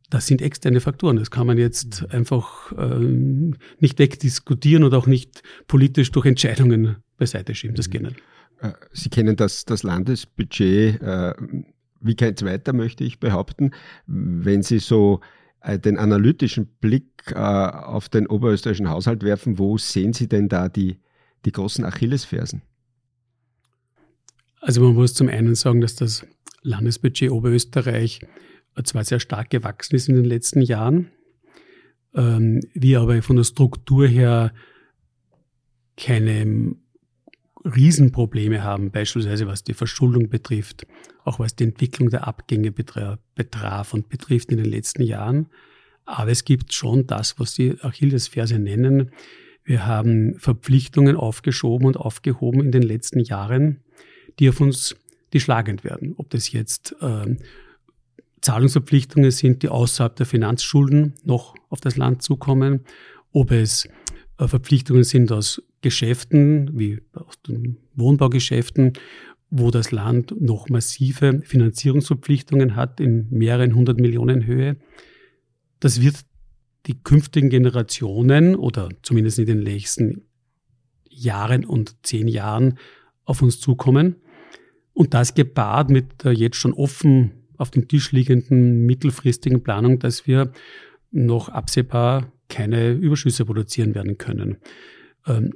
das 0.09 0.27
sind 0.27 0.41
externe 0.41 0.79
Faktoren. 0.79 1.17
Das 1.17 1.31
kann 1.31 1.47
man 1.47 1.57
jetzt 1.57 2.05
einfach 2.11 2.71
ähm, 2.77 3.55
nicht 3.79 3.97
wegdiskutieren 3.97 4.83
oder 4.83 4.97
auch 4.97 5.07
nicht 5.07 5.41
politisch 5.67 6.11
durch 6.11 6.25
Entscheidungen 6.25 6.97
beiseite 7.17 7.55
schieben. 7.55 7.75
Das 7.75 7.89
geht 7.89 8.03
nicht. 8.03 8.17
Äh, 8.59 8.71
Sie 8.91 9.09
kennen 9.09 9.35
das, 9.35 9.65
das 9.65 9.83
Landesbudget 9.83 11.01
äh, 11.01 11.33
wie 11.99 12.15
kein 12.15 12.35
zweiter, 12.35 12.73
möchte 12.73 13.03
ich 13.03 13.19
behaupten. 13.19 13.71
Wenn 14.05 14.61
Sie 14.61 14.79
so 14.79 15.21
äh, 15.61 15.79
den 15.79 15.97
analytischen 15.97 16.67
Blick 16.81 17.33
auf 17.35 18.09
den 18.09 18.27
oberösterreichischen 18.27 18.89
Haushalt 18.89 19.23
werfen, 19.23 19.57
wo 19.57 19.77
sehen 19.77 20.11
Sie 20.11 20.27
denn 20.27 20.49
da 20.49 20.67
die, 20.67 20.99
die 21.45 21.53
großen 21.53 21.85
Achillesfersen? 21.85 22.61
Also 24.59 24.81
man 24.81 24.95
muss 24.95 25.13
zum 25.13 25.29
einen 25.29 25.55
sagen, 25.55 25.79
dass 25.79 25.95
das 25.95 26.25
Landesbudget 26.63 27.31
Oberösterreich 27.31 28.21
zwar 28.83 29.03
sehr 29.03 29.19
stark 29.19 29.49
gewachsen 29.49 29.95
ist 29.95 30.09
in 30.09 30.15
den 30.15 30.25
letzten 30.25 30.61
Jahren, 30.61 31.11
ähm, 32.15 32.61
wir 32.73 33.01
aber 33.01 33.21
von 33.21 33.35
der 33.35 33.43
Struktur 33.43 34.07
her 34.07 34.53
keine 35.97 36.75
Riesenprobleme 37.65 38.63
haben, 38.63 38.91
beispielsweise 38.91 39.47
was 39.47 39.63
die 39.63 39.73
Verschuldung 39.73 40.29
betrifft, 40.29 40.85
auch 41.23 41.39
was 41.39 41.55
die 41.55 41.63
Entwicklung 41.63 42.09
der 42.09 42.27
Abgänge 42.27 42.71
betraf 42.71 43.93
und 43.93 44.09
betrifft 44.09 44.51
in 44.51 44.57
den 44.57 44.65
letzten 44.65 45.03
Jahren. 45.03 45.47
Aber 46.05 46.31
es 46.31 46.43
gibt 46.43 46.73
schon 46.73 47.07
das, 47.07 47.39
was 47.39 47.53
die 47.53 47.79
Achillesferse 47.81 48.59
nennen. 48.59 49.11
Wir 49.63 49.85
haben 49.85 50.37
Verpflichtungen 50.39 51.15
aufgeschoben 51.15 51.87
und 51.87 51.97
aufgehoben 51.97 52.61
in 52.61 52.71
den 52.71 52.83
letzten 52.83 53.21
Jahren, 53.21 53.79
die 54.39 54.49
auf 54.49 54.59
uns 54.59 54.95
die 55.31 55.39
schlagend 55.39 55.83
werden. 55.83 56.13
Ob 56.17 56.29
das 56.29 56.51
jetzt 56.51 56.95
äh, 57.01 57.37
Zahlungsverpflichtungen 58.41 59.31
sind, 59.31 59.63
die 59.63 59.69
außerhalb 59.69 60.15
der 60.15 60.25
Finanzschulden 60.25 61.13
noch 61.23 61.55
auf 61.69 61.79
das 61.79 61.95
Land 61.95 62.21
zukommen, 62.21 62.81
ob 63.31 63.51
es 63.51 63.87
äh, 64.37 64.47
Verpflichtungen 64.47 65.05
sind 65.05 65.31
aus 65.31 65.63
Geschäften, 65.83 66.71
wie 66.79 67.01
aus 67.13 67.39
den 67.47 67.77
Wohnbaugeschäften, 67.93 68.93
wo 69.51 69.69
das 69.69 69.91
Land 69.91 70.33
noch 70.41 70.67
massive 70.69 71.41
Finanzierungsverpflichtungen 71.43 72.75
hat 72.75 72.99
in 72.99 73.27
mehreren 73.29 73.75
hundert 73.75 73.99
Millionen 73.99 74.47
Höhe. 74.47 74.77
Das 75.79 76.01
wird 76.01 76.15
die 76.87 77.01
künftigen 77.03 77.49
Generationen 77.49 78.55
oder 78.55 78.89
zumindest 79.03 79.37
in 79.37 79.45
den 79.45 79.59
nächsten 79.59 80.23
Jahren 81.07 81.65
und 81.65 81.95
zehn 82.03 82.27
Jahren 82.27 82.79
auf 83.25 83.43
uns 83.43 83.59
zukommen. 83.59 84.15
Und 84.93 85.13
das 85.13 85.35
gepaart 85.35 85.89
mit 85.89 86.23
der 86.23 86.33
jetzt 86.33 86.57
schon 86.57 86.73
offen 86.73 87.31
auf 87.57 87.69
dem 87.69 87.87
Tisch 87.87 88.11
liegenden 88.11 88.85
mittelfristigen 88.85 89.63
Planung, 89.63 89.99
dass 89.99 90.25
wir 90.27 90.51
noch 91.11 91.49
absehbar 91.49 92.31
keine 92.49 92.91
Überschüsse 92.91 93.45
produzieren 93.45 93.95
werden 93.95 94.17
können. 94.17 94.57
Ähm, 95.27 95.53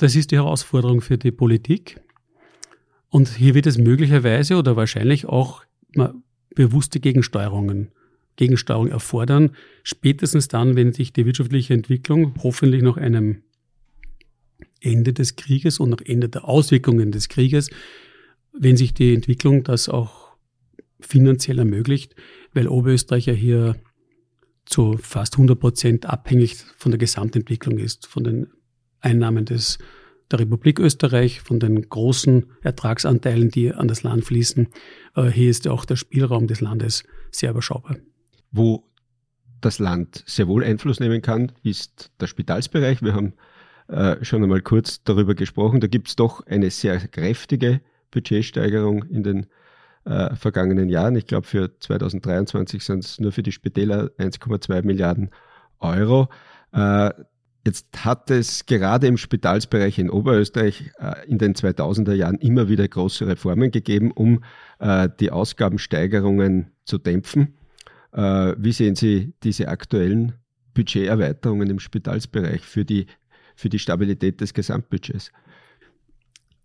das 0.00 0.16
ist 0.16 0.30
die 0.30 0.36
Herausforderung 0.36 1.02
für 1.02 1.18
die 1.18 1.30
Politik. 1.30 2.00
Und 3.10 3.28
hier 3.28 3.54
wird 3.54 3.66
es 3.66 3.76
möglicherweise 3.76 4.56
oder 4.56 4.74
wahrscheinlich 4.74 5.26
auch 5.26 5.62
bewusste 6.54 7.00
Gegensteuerungen, 7.00 7.90
Gegensteuerung 8.36 8.88
erfordern, 8.88 9.50
spätestens 9.82 10.48
dann, 10.48 10.74
wenn 10.74 10.94
sich 10.94 11.12
die 11.12 11.26
wirtschaftliche 11.26 11.74
Entwicklung 11.74 12.34
hoffentlich 12.42 12.82
nach 12.82 12.96
einem 12.96 13.42
Ende 14.80 15.12
des 15.12 15.36
Krieges 15.36 15.80
und 15.80 15.90
nach 15.90 16.00
Ende 16.02 16.30
der 16.30 16.46
Auswirkungen 16.46 17.12
des 17.12 17.28
Krieges, 17.28 17.68
wenn 18.52 18.78
sich 18.78 18.94
die 18.94 19.12
Entwicklung 19.12 19.64
das 19.64 19.90
auch 19.90 20.30
finanziell 21.00 21.58
ermöglicht, 21.58 22.14
weil 22.54 22.68
Oberösterreich 22.68 23.26
ja 23.26 23.34
hier 23.34 23.76
zu 24.64 24.96
fast 24.96 25.34
100 25.34 25.60
Prozent 25.60 26.06
abhängig 26.06 26.56
von 26.78 26.90
der 26.90 26.98
Gesamtentwicklung 26.98 27.76
ist, 27.78 28.06
von 28.06 28.24
den 28.24 28.46
Einnahmen 29.00 29.44
des, 29.44 29.78
der 30.30 30.40
Republik 30.40 30.78
Österreich, 30.78 31.40
von 31.40 31.60
den 31.60 31.88
großen 31.88 32.46
Ertragsanteilen, 32.62 33.50
die 33.50 33.72
an 33.72 33.88
das 33.88 34.02
Land 34.02 34.24
fließen. 34.24 34.68
Äh, 35.16 35.26
hier 35.26 35.50
ist 35.50 35.66
auch 35.68 35.84
der 35.84 35.96
Spielraum 35.96 36.46
des 36.46 36.60
Landes 36.60 37.04
sehr 37.30 37.50
überschaubar. 37.50 37.96
Wo 38.50 38.84
das 39.60 39.78
Land 39.78 40.24
sehr 40.26 40.48
wohl 40.48 40.64
Einfluss 40.64 41.00
nehmen 41.00 41.22
kann, 41.22 41.52
ist 41.62 42.12
der 42.20 42.26
Spitalsbereich. 42.26 43.02
Wir 43.02 43.14
haben 43.14 43.34
äh, 43.88 44.24
schon 44.24 44.42
einmal 44.42 44.62
kurz 44.62 45.02
darüber 45.02 45.34
gesprochen. 45.34 45.80
Da 45.80 45.86
gibt 45.86 46.08
es 46.08 46.16
doch 46.16 46.46
eine 46.46 46.70
sehr 46.70 46.98
kräftige 47.08 47.80
Budgetsteigerung 48.10 49.04
in 49.04 49.22
den 49.22 49.46
äh, 50.04 50.34
vergangenen 50.36 50.88
Jahren. 50.88 51.16
Ich 51.16 51.26
glaube, 51.26 51.46
für 51.46 51.78
2023 51.78 52.82
sind 52.82 53.04
es 53.04 53.20
nur 53.20 53.32
für 53.32 53.42
die 53.42 53.52
Spitäler 53.52 54.10
1,2 54.18 54.82
Milliarden 54.82 55.30
Euro. 55.78 56.28
Äh, 56.72 57.10
Jetzt 57.70 58.04
hat 58.04 58.32
es 58.32 58.66
gerade 58.66 59.06
im 59.06 59.16
Spitalsbereich 59.16 60.00
in 60.00 60.10
Oberösterreich 60.10 60.90
äh, 60.98 61.24
in 61.28 61.38
den 61.38 61.54
2000er 61.54 62.14
Jahren 62.14 62.34
immer 62.38 62.68
wieder 62.68 62.88
große 62.88 63.28
Reformen 63.28 63.70
gegeben, 63.70 64.10
um 64.10 64.42
äh, 64.80 65.08
die 65.20 65.30
Ausgabensteigerungen 65.30 66.72
zu 66.84 66.98
dämpfen. 66.98 67.54
Äh, 68.12 68.54
wie 68.58 68.72
sehen 68.72 68.96
Sie 68.96 69.34
diese 69.44 69.68
aktuellen 69.68 70.32
Budgeterweiterungen 70.74 71.70
im 71.70 71.78
Spitalsbereich 71.78 72.62
für 72.62 72.84
die, 72.84 73.06
für 73.54 73.68
die 73.68 73.78
Stabilität 73.78 74.40
des 74.40 74.52
Gesamtbudgets? 74.52 75.30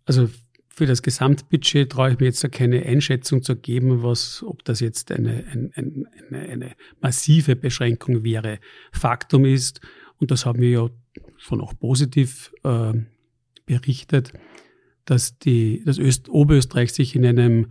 Also 0.06 0.28
für 0.68 0.86
das 0.86 1.02
Gesamtbudget 1.02 1.92
traue 1.92 2.10
ich 2.10 2.18
mir 2.18 2.26
jetzt 2.26 2.50
keine 2.50 2.84
Einschätzung 2.84 3.44
zu 3.44 3.54
geben, 3.54 4.02
was, 4.02 4.42
ob 4.42 4.64
das 4.64 4.80
jetzt 4.80 5.12
eine, 5.12 5.44
eine, 5.52 5.70
eine, 5.76 6.48
eine 6.48 6.72
massive 7.00 7.54
Beschränkung 7.54 8.24
wäre. 8.24 8.58
Faktum 8.90 9.44
ist, 9.44 9.80
und 10.18 10.30
das 10.30 10.46
haben 10.46 10.60
wir 10.60 10.70
ja 10.70 10.88
schon 11.36 11.60
auch 11.60 11.78
positiv 11.78 12.52
äh, 12.64 12.94
berichtet, 13.66 14.32
dass 15.04 15.38
die, 15.38 15.82
das 15.84 15.98
Öst 15.98 16.28
Oberösterreich 16.28 16.92
sich 16.92 17.14
in 17.14 17.24
einem 17.26 17.70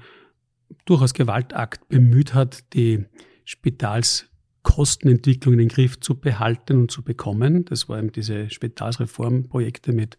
durchaus 0.86 1.14
Gewaltakt 1.14 1.90
bemüht 1.90 2.34
hat, 2.34 2.74
die 2.74 3.04
Spitalskostenentwicklung 3.46 5.54
in 5.54 5.60
den 5.60 5.70
Griff 5.70 6.00
zu 6.00 6.20
behalten 6.20 6.80
und 6.80 6.90
zu 6.92 7.04
bekommen. 7.04 7.66
Das 7.66 7.88
waren 7.90 8.12
diese 8.12 8.50
Spitalsreformprojekte 8.50 9.92
mit 9.92 10.18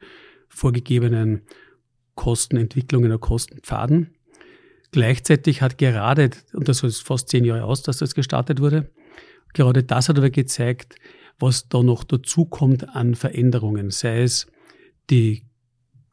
vorgegebenen 0.48 1.42
Kostenentwicklungen 2.14 3.10
oder 3.10 3.18
Kostenpfaden. 3.18 4.14
Gleichzeitig 4.92 5.62
hat 5.62 5.78
gerade, 5.78 6.30
und 6.52 6.68
das 6.68 6.82
ist 6.82 7.02
fast 7.02 7.28
zehn 7.28 7.44
Jahre 7.44 7.64
aus, 7.64 7.82
dass 7.82 7.98
das 7.98 8.14
gestartet 8.14 8.60
wurde, 8.60 8.88
gerade 9.52 9.82
das 9.82 10.08
hat 10.08 10.18
aber 10.18 10.30
gezeigt, 10.30 10.94
was 11.38 11.68
da 11.68 11.82
noch 11.82 12.04
dazukommt 12.04 12.88
an 12.88 13.14
Veränderungen, 13.14 13.90
sei 13.90 14.22
es 14.22 14.46
die 15.10 15.46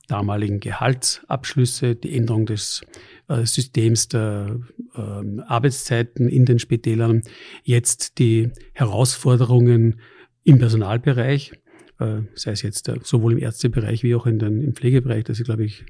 damaligen 0.07 0.59
Gehaltsabschlüsse, 0.59 1.95
die 1.95 2.15
Änderung 2.15 2.45
des 2.45 2.81
äh, 3.29 3.45
Systems 3.45 4.09
der 4.09 4.59
äh, 4.95 5.41
Arbeitszeiten 5.47 6.27
in 6.27 6.45
den 6.45 6.59
Spitälern, 6.59 7.21
jetzt 7.63 8.19
die 8.19 8.51
Herausforderungen 8.73 10.01
im 10.43 10.59
Personalbereich, 10.59 11.53
äh, 11.99 12.21
sei 12.35 12.51
es 12.51 12.61
jetzt 12.61 12.89
äh, 12.89 12.99
sowohl 13.01 13.33
im 13.33 13.39
Ärztebereich 13.39 14.03
wie 14.03 14.15
auch 14.15 14.25
in 14.25 14.39
den, 14.39 14.61
im 14.61 14.75
Pflegebereich, 14.75 15.23
das, 15.23 15.41
glaube 15.43 15.63
ich, 15.63 15.85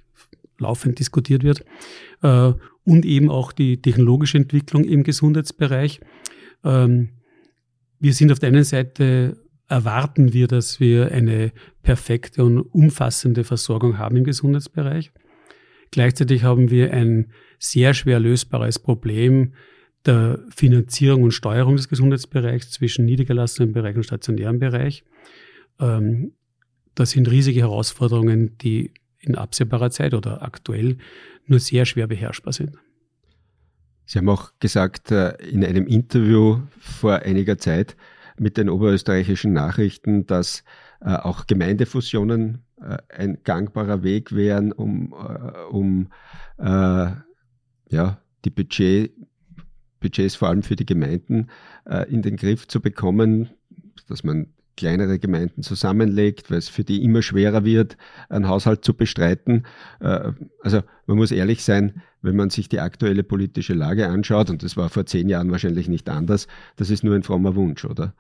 laufend 0.60 1.00
diskutiert 1.00 1.44
wird, 1.44 1.66
äh, 2.22 2.54
und 2.86 3.06
eben 3.06 3.30
auch 3.30 3.52
die 3.52 3.82
technologische 3.82 4.38
Entwicklung 4.38 4.84
im 4.84 5.04
Gesundheitsbereich. 5.04 6.02
Ähm, 6.64 7.10
wir 8.04 8.14
sind 8.14 8.34
auf 8.34 8.40
der 8.40 8.50
einen 8.50 8.66
Seite 8.66 9.38
erwarten 9.70 10.34
wir, 10.34 10.48
dass 10.48 10.82
wir 10.82 11.14
eine 11.14 11.54
perfekte 11.84 12.44
und 12.44 12.60
umfassende 12.60 13.46
Versorgung 13.46 13.98
haben 13.98 14.18
im 14.18 14.26
Gesundheitsbereich. 14.26 15.14
Gleichzeitig 15.90 16.44
haben 16.44 16.70
wir 16.70 16.92
ein 16.92 17.32
sehr 17.60 17.94
schwer 17.94 18.20
lösbares 18.20 18.78
Problem 18.78 19.54
der 20.06 20.44
Finanzierung 20.54 21.24
und 21.24 21.32
Steuerung 21.32 21.78
des 21.78 21.88
Gesundheitsbereichs 21.88 22.72
zwischen 22.72 23.06
niedergelassenem 23.06 23.72
Bereich 23.72 23.96
und 23.96 24.04
stationärem 24.04 24.60
Bereich. 24.60 25.06
Ähm, 25.80 26.34
das 26.96 27.12
sind 27.12 27.32
riesige 27.32 27.62
Herausforderungen, 27.62 28.58
die 28.58 28.92
in 29.20 29.36
absehbarer 29.36 29.92
Zeit 29.92 30.14
oder 30.14 30.42
aktuell 30.42 30.98
nur 31.46 31.60
sehr 31.60 31.86
schwer 31.86 32.08
beherrschbar 32.08 32.52
sind. 32.52 32.78
Sie 34.06 34.20
haben 34.20 34.30
auch 34.30 34.52
gesagt 34.60 35.12
äh, 35.12 35.36
in 35.38 35.64
einem 35.64 35.88
Interview 35.88 36.60
vor 36.80 37.20
einiger 37.20 37.58
Zeit 37.58 37.96
mit 38.38 38.58
den 38.58 38.70
oberösterreichischen 38.70 39.54
Nachrichten, 39.54 40.26
dass 40.26 40.64
äh, 41.02 41.16
auch 41.16 41.48
Gemeindefusionen 41.48 42.64
äh, 42.82 42.98
ein 43.10 43.40
gangbarer 43.44 44.04
Weg 44.04 44.34
wären, 44.36 44.72
um, 44.72 45.14
um 45.70 46.10
ja, 47.90 48.22
die 48.46 48.50
Budget, 48.50 49.12
Budgets 50.00 50.36
vor 50.36 50.50
allem 50.50 50.62
für 50.62 50.76
die 50.76 50.86
Gemeinden 50.86 51.50
in 52.08 52.22
den 52.22 52.38
Griff 52.38 52.68
zu 52.68 52.80
bekommen, 52.80 53.50
dass 54.08 54.24
man 54.24 54.54
kleinere 54.76 55.20
Gemeinden 55.20 55.64
zusammenlegt, 55.64 56.50
weil 56.52 56.58
es 56.58 56.70
für 56.70 56.84
die 56.84 57.04
immer 57.04 57.22
schwerer 57.22 57.64
wird, 57.64 57.98
einen 58.30 58.48
Haushalt 58.48 58.84
zu 58.84 58.94
bestreiten. 58.94 59.66
Äh, 60.00 60.32
also 60.62 60.82
man 61.06 61.18
muss 61.18 61.32
ehrlich 61.32 61.64
sein, 61.64 62.02
wenn 62.22 62.36
man 62.36 62.50
sich 62.50 62.70
die 62.70 62.80
aktuelle 62.80 63.24
politische 63.24 63.74
Lage 63.74 64.08
anschaut, 64.08 64.50
und 64.50 64.64
das 64.64 64.78
war 64.78 64.90
vor 64.90 65.06
zehn 65.06 65.30
Jahren 65.30 65.52
wahrscheinlich 65.52 65.88
nicht 65.88 66.10
anders, 66.10 66.48
das 66.76 66.90
ist 66.90 67.04
nur 67.04 67.16
ein 67.16 67.24
frommer 67.24 67.56
Wunsch, 67.56 67.86
oder? 67.86 68.16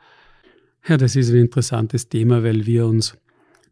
Ja, 0.88 0.98
das 0.98 1.16
ist 1.16 1.32
ein 1.32 1.38
interessantes 1.38 2.10
Thema, 2.10 2.44
weil 2.44 2.66
wir 2.66 2.86
uns 2.86 3.18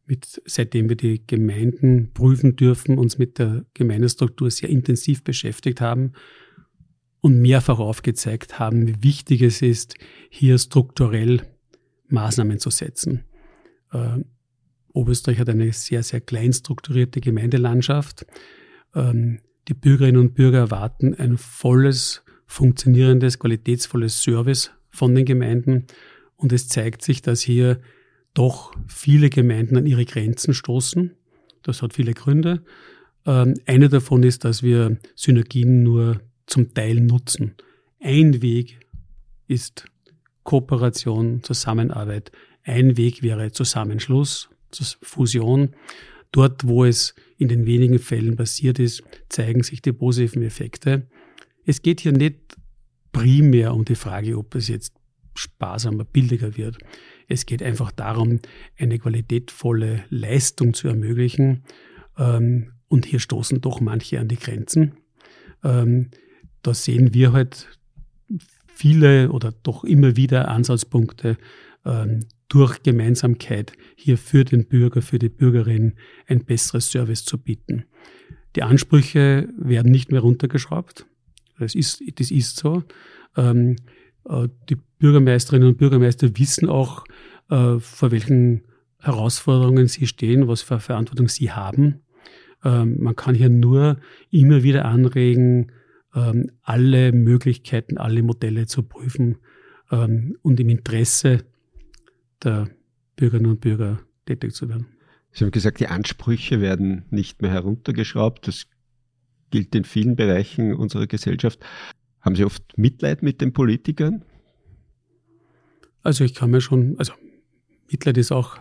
mit, 0.05 0.41
seitdem 0.45 0.89
wir 0.89 0.95
die 0.95 1.25
Gemeinden 1.25 2.11
prüfen 2.13 2.55
dürfen, 2.55 2.97
uns 2.97 3.17
mit 3.17 3.37
der 3.37 3.65
Gemeindestruktur 3.73 4.49
sehr 4.49 4.69
intensiv 4.69 5.23
beschäftigt 5.23 5.81
haben 5.81 6.13
und 7.21 7.39
mehrfach 7.39 7.79
aufgezeigt 7.79 8.59
haben, 8.59 8.87
wie 8.87 9.03
wichtig 9.03 9.41
es 9.41 9.61
ist, 9.61 9.95
hier 10.29 10.57
strukturell 10.57 11.41
Maßnahmen 12.11 12.59
zu 12.59 12.69
setzen. 12.69 13.23
Äh, 13.91 14.19
Oberösterreich 14.93 15.39
hat 15.39 15.49
eine 15.49 15.71
sehr, 15.71 16.03
sehr 16.03 16.21
klein 16.21 16.53
strukturierte 16.53 17.21
Gemeindelandschaft. 17.21 18.25
Ähm, 18.93 19.39
die 19.67 19.73
Bürgerinnen 19.73 20.19
und 20.19 20.33
Bürger 20.33 20.59
erwarten 20.59 21.13
ein 21.15 21.37
volles, 21.37 22.23
funktionierendes, 22.45 23.39
qualitätsvolles 23.39 24.21
Service 24.21 24.71
von 24.89 25.15
den 25.15 25.25
Gemeinden. 25.25 25.87
Und 26.35 26.51
es 26.51 26.67
zeigt 26.67 27.03
sich, 27.03 27.21
dass 27.21 27.41
hier 27.41 27.79
doch 28.33 28.73
viele 28.87 29.29
Gemeinden 29.29 29.77
an 29.77 29.85
ihre 29.85 30.05
Grenzen 30.05 30.53
stoßen. 30.53 31.11
Das 31.63 31.81
hat 31.81 31.93
viele 31.93 32.13
Gründe. 32.13 32.63
Ähm, 33.25 33.55
eine 33.65 33.89
davon 33.89 34.23
ist, 34.23 34.43
dass 34.45 34.63
wir 34.63 34.97
Synergien 35.15 35.83
nur 35.83 36.21
zum 36.47 36.73
Teil 36.73 37.01
nutzen. 37.01 37.55
Ein 37.99 38.41
Weg 38.41 38.79
ist 39.47 39.85
Kooperation, 40.43 41.43
Zusammenarbeit. 41.43 42.31
Ein 42.63 42.97
Weg 42.97 43.23
wäre 43.23 43.51
Zusammenschluss, 43.51 44.49
Fusion. 45.01 45.75
Dort, 46.31 46.65
wo 46.65 46.85
es 46.85 47.13
in 47.37 47.49
den 47.49 47.65
wenigen 47.65 47.99
Fällen 47.99 48.35
passiert 48.35 48.79
ist, 48.79 49.03
zeigen 49.29 49.63
sich 49.63 49.81
die 49.81 49.91
positiven 49.91 50.43
Effekte. 50.43 51.07
Es 51.65 51.81
geht 51.81 51.99
hier 51.99 52.13
nicht 52.13 52.37
primär 53.11 53.73
um 53.73 53.83
die 53.85 53.95
Frage, 53.95 54.37
ob 54.37 54.55
es 54.55 54.67
jetzt 54.67 54.93
sparsamer, 55.35 56.05
billiger 56.05 56.57
wird. 56.57 56.77
Es 57.27 57.45
geht 57.45 57.63
einfach 57.63 57.91
darum, 57.91 58.39
eine 58.77 58.99
qualitätvolle 58.99 60.03
Leistung 60.09 60.73
zu 60.73 60.87
ermöglichen. 60.87 61.63
Ähm, 62.17 62.73
und 62.87 63.05
hier 63.05 63.19
stoßen 63.19 63.61
doch 63.61 63.79
manche 63.79 64.19
an 64.19 64.27
die 64.27 64.37
Grenzen. 64.37 64.97
Ähm, 65.63 66.09
da 66.61 66.73
sehen 66.73 67.13
wir 67.13 67.31
halt 67.31 67.79
viele 68.81 69.31
oder 69.31 69.53
doch 69.61 69.83
immer 69.83 70.15
wieder 70.15 70.47
Ansatzpunkte 70.47 71.37
ähm, 71.85 72.21
durch 72.47 72.81
Gemeinsamkeit 72.81 73.73
hier 73.95 74.17
für 74.17 74.43
den 74.43 74.67
Bürger, 74.67 75.03
für 75.03 75.19
die 75.19 75.29
Bürgerin 75.29 75.93
ein 76.27 76.45
besseres 76.45 76.89
Service 76.89 77.23
zu 77.23 77.37
bieten. 77.37 77.85
Die 78.55 78.63
Ansprüche 78.63 79.47
werden 79.55 79.91
nicht 79.91 80.11
mehr 80.11 80.21
runtergeschraubt. 80.21 81.05
Das 81.59 81.75
ist, 81.75 82.01
das 82.15 82.31
ist 82.31 82.57
so. 82.57 82.83
Ähm, 83.37 83.75
äh, 84.27 84.47
die 84.67 84.77
Bürgermeisterinnen 84.97 85.69
und 85.69 85.77
Bürgermeister 85.77 86.35
wissen 86.39 86.67
auch, 86.67 87.03
äh, 87.51 87.77
vor 87.77 88.09
welchen 88.09 88.63
Herausforderungen 88.97 89.87
sie 89.87 90.07
stehen, 90.07 90.47
was 90.47 90.63
für 90.63 90.79
Verantwortung 90.79 91.27
sie 91.27 91.51
haben. 91.51 92.01
Ähm, 92.63 92.97
man 92.99 93.15
kann 93.15 93.35
hier 93.35 93.49
nur 93.49 93.97
immer 94.31 94.63
wieder 94.63 94.85
anregen, 94.85 95.71
ähm, 96.15 96.51
alle 96.61 97.11
Möglichkeiten, 97.11 97.97
alle 97.97 98.23
Modelle 98.23 98.65
zu 98.65 98.83
prüfen 98.83 99.37
ähm, 99.91 100.37
und 100.41 100.59
im 100.59 100.69
Interesse 100.69 101.45
der 102.43 102.69
Bürgerinnen 103.15 103.51
und 103.51 103.61
Bürger 103.61 103.99
tätig 104.25 104.53
zu 104.53 104.69
werden. 104.69 104.87
Sie 105.31 105.43
haben 105.43 105.51
gesagt, 105.51 105.79
die 105.79 105.87
Ansprüche 105.87 106.59
werden 106.59 107.05
nicht 107.09 107.41
mehr 107.41 107.51
heruntergeschraubt. 107.51 108.47
Das 108.47 108.65
gilt 109.49 109.73
in 109.75 109.85
vielen 109.85 110.15
Bereichen 110.15 110.73
unserer 110.73 111.07
Gesellschaft. 111.07 111.59
Haben 112.19 112.35
Sie 112.35 112.45
oft 112.45 112.77
Mitleid 112.77 113.23
mit 113.23 113.41
den 113.41 113.53
Politikern? 113.53 114.25
Also 116.03 116.23
ich 116.23 116.33
kann 116.33 116.51
mir 116.51 116.61
schon, 116.61 116.97
also 116.97 117.13
Mitleid 117.89 118.17
ist 118.17 118.31
auch 118.31 118.57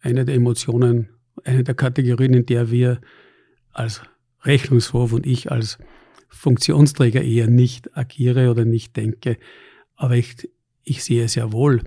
eine 0.00 0.24
der 0.24 0.34
Emotionen, 0.34 1.08
eine 1.44 1.64
der 1.64 1.74
Kategorien, 1.74 2.34
in 2.34 2.46
der 2.46 2.70
wir 2.70 3.00
als 3.70 4.02
Rechnungshof 4.42 5.12
und 5.12 5.26
ich 5.26 5.50
als 5.50 5.78
Funktionsträger 6.32 7.22
eher 7.22 7.46
nicht 7.46 7.96
agiere 7.96 8.50
oder 8.50 8.64
nicht 8.64 8.96
denke. 8.96 9.38
Aber 9.94 10.16
ich, 10.16 10.48
ich 10.82 11.04
sehe 11.04 11.28
sehr 11.28 11.52
wohl, 11.52 11.82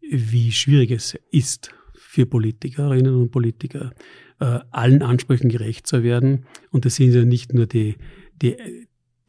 wie 0.00 0.52
schwierig 0.52 0.90
es 0.90 1.18
ist 1.30 1.70
für 1.94 2.26
Politikerinnen 2.26 3.14
und 3.14 3.30
Politiker, 3.30 3.92
äh, 4.38 4.60
allen 4.70 5.02
Ansprüchen 5.02 5.48
gerecht 5.48 5.86
zu 5.86 6.02
werden. 6.02 6.44
Und 6.70 6.84
das 6.84 6.96
sind 6.96 7.12
ja 7.12 7.24
nicht 7.24 7.54
nur 7.54 7.66
die, 7.66 7.96
die, 8.40 8.56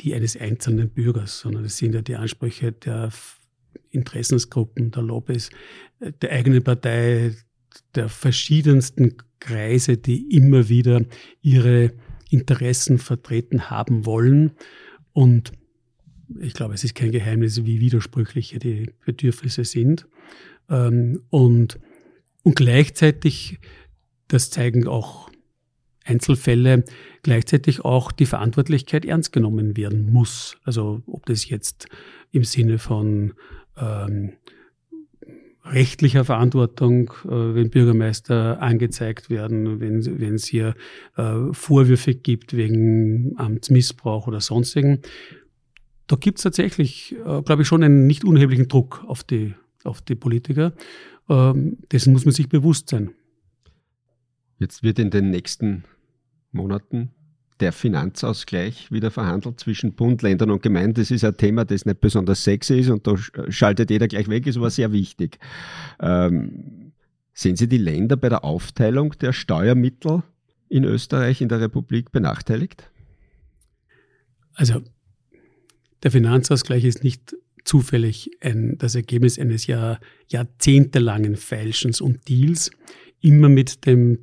die 0.02 0.14
eines 0.14 0.38
einzelnen 0.38 0.90
Bürgers, 0.90 1.40
sondern 1.40 1.64
das 1.64 1.78
sind 1.78 1.96
ja 1.96 2.02
die 2.02 2.16
Ansprüche 2.16 2.74
der 2.74 3.10
Interessensgruppen, 3.90 4.92
der 4.92 5.04
Lobbys, 5.04 5.50
der 6.22 6.32
eigenen 6.32 6.64
Partei, 6.64 7.36
der 7.96 8.10
verschiedensten 8.10 9.16
Kreise, 9.40 9.98
die 9.98 10.36
immer 10.36 10.70
wieder 10.70 11.04
ihre 11.42 11.94
Interessen 12.30 12.98
vertreten 12.98 13.70
haben 13.70 14.06
wollen. 14.06 14.52
Und 15.14 15.52
ich 16.40 16.54
glaube, 16.54 16.74
es 16.74 16.84
ist 16.84 16.96
kein 16.96 17.12
Geheimnis, 17.12 17.66
wie 17.66 17.80
widersprüchliche 17.80 18.60
die 18.60 18.92
Bedürfnisse 19.06 19.64
sind. 19.64 20.08
Ähm, 20.70 21.22
und, 21.30 21.80
und 22.44 22.56
gleichzeitig, 22.56 23.60
das 24.28 24.50
zeigen 24.50 24.88
auch 24.88 25.30
Einzelfälle, 26.04 26.86
gleichzeitig 27.24 27.84
auch 27.84 28.12
die 28.12 28.26
Verantwortlichkeit 28.26 29.06
ernst 29.06 29.34
genommen 29.34 29.76
werden 29.78 30.12
muss. 30.12 30.58
Also 30.64 31.02
ob 31.06 31.26
das 31.26 31.50
jetzt 31.50 31.88
im 32.32 32.44
Sinne 32.44 32.78
von 32.78 33.34
ähm, 33.78 34.34
rechtlicher 35.72 36.26
Verantwortung, 36.26 37.12
äh, 37.26 37.56
wenn 37.56 37.70
Bürgermeister 37.70 38.62
angezeigt 38.62 39.30
werden, 39.30 39.80
wenn, 39.80 40.36
es 40.36 40.46
hier 40.46 40.76
äh, 41.16 41.52
Vorwürfe 41.52 42.16
gibt 42.16 42.56
wegen 42.56 43.34
Amtsmissbrauch 43.38 44.28
oder 44.28 44.42
sonstigen. 44.42 45.02
Da 46.08 46.16
gibt 46.16 46.40
es 46.40 46.44
tatsächlich, 46.44 47.16
äh, 47.26 47.42
glaube 47.42 47.62
ich, 47.62 47.68
schon 47.68 47.84
einen 47.84 48.08
nicht 48.08 48.24
unerheblichen 48.24 48.68
Druck 48.68 49.04
auf 49.08 49.24
die, 49.24 49.54
auf 49.84 50.02
die 50.02 50.16
Politiker. 50.16 50.74
Ähm, 51.30 51.78
dessen 51.92 52.14
muss 52.14 52.26
man 52.26 52.34
sich 52.34 52.50
bewusst 52.50 52.90
sein. 52.90 53.12
Jetzt 54.60 54.84
wird 54.84 55.00
in 55.00 55.12
den 55.12 55.30
nächsten 55.30 55.84
Monaten 56.52 57.12
der 57.60 57.72
Finanzausgleich 57.72 58.92
wieder 58.92 59.12
verhandelt 59.12 59.60
zwischen 59.60 59.94
Bund, 59.94 60.22
Ländern 60.22 60.52
und 60.52 60.62
Gemeinden. 60.62 60.96
Das 60.96 61.12
ist 61.12 61.24
ein 61.24 61.38
Thema, 61.38 61.66
das 61.66 61.86
nicht 61.86 62.02
besonders 62.02 62.44
sexy 62.44 62.80
ist 62.80 62.90
und 62.90 63.08
da 63.08 63.16
schaltet 63.50 63.90
jeder 63.90 64.08
gleich 64.08 64.28
weg, 64.28 64.46
ist 64.48 64.58
aber 64.58 64.70
sehr 64.70 64.92
wichtig. 64.92 65.40
Ähm, 66.00 66.94
sehen 67.34 67.56
Sie 67.56 67.68
die 67.68 67.78
Länder 67.78 68.18
bei 68.18 68.30
der 68.30 68.44
Aufteilung 68.44 69.16
der 69.20 69.34
Steuermittel 69.34 70.24
in 70.70 70.84
Österreich, 70.84 71.42
in 71.42 71.50
der 71.50 71.62
Republik 71.62 72.12
benachteiligt? 72.12 72.90
Also 74.54 74.82
der 76.04 76.12
Finanzausgleich 76.12 76.84
ist 76.84 77.04
nicht 77.04 77.36
zufällig 77.64 78.32
ein, 78.42 78.78
das 78.78 78.96
Ergebnis 78.96 79.38
eines 79.38 79.68
Jahr, 79.68 80.00
jahrzehntelangen 80.28 81.36
Feilschens 81.36 82.02
und 82.02 82.28
Deals, 82.30 82.72
immer 83.22 83.50
mit 83.50 83.86
dem 83.86 84.20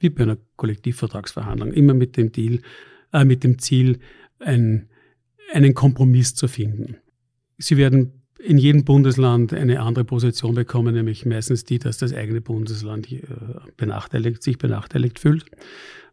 wie 0.00 0.10
bei 0.10 0.24
einer 0.24 0.38
Kollektivvertragsverhandlung, 0.56 1.72
immer 1.72 1.94
mit 1.94 2.16
dem 2.16 2.32
Deal, 2.32 2.60
äh, 3.12 3.24
mit 3.24 3.44
dem 3.44 3.58
Ziel, 3.58 4.00
ein, 4.38 4.88
einen 5.52 5.74
Kompromiss 5.74 6.34
zu 6.34 6.48
finden. 6.48 6.96
Sie 7.58 7.76
werden 7.76 8.20
in 8.42 8.56
jedem 8.56 8.84
Bundesland 8.84 9.52
eine 9.52 9.80
andere 9.80 10.04
Position 10.04 10.54
bekommen, 10.54 10.94
nämlich 10.94 11.26
meistens 11.26 11.64
die, 11.64 11.78
dass 11.78 11.98
das 11.98 12.14
eigene 12.14 12.40
Bundesland 12.40 13.12
äh, 13.12 13.20
benachteiligt, 13.76 14.42
sich 14.42 14.56
benachteiligt 14.56 15.18
fühlt. 15.18 15.44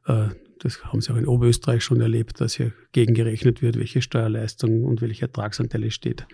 Äh, 0.05 0.29
das 0.59 0.83
haben 0.83 1.01
Sie 1.01 1.13
auch 1.13 1.17
in 1.17 1.27
Oberösterreich 1.27 1.83
schon 1.83 2.01
erlebt, 2.01 2.41
dass 2.41 2.55
hier 2.55 2.73
gegengerechnet 2.91 3.61
wird, 3.61 3.77
welche 3.77 4.01
Steuerleistung 4.01 4.83
und 4.83 5.01
welche 5.01 5.23
Ertragsanteile 5.23 5.91
steht 5.91 6.27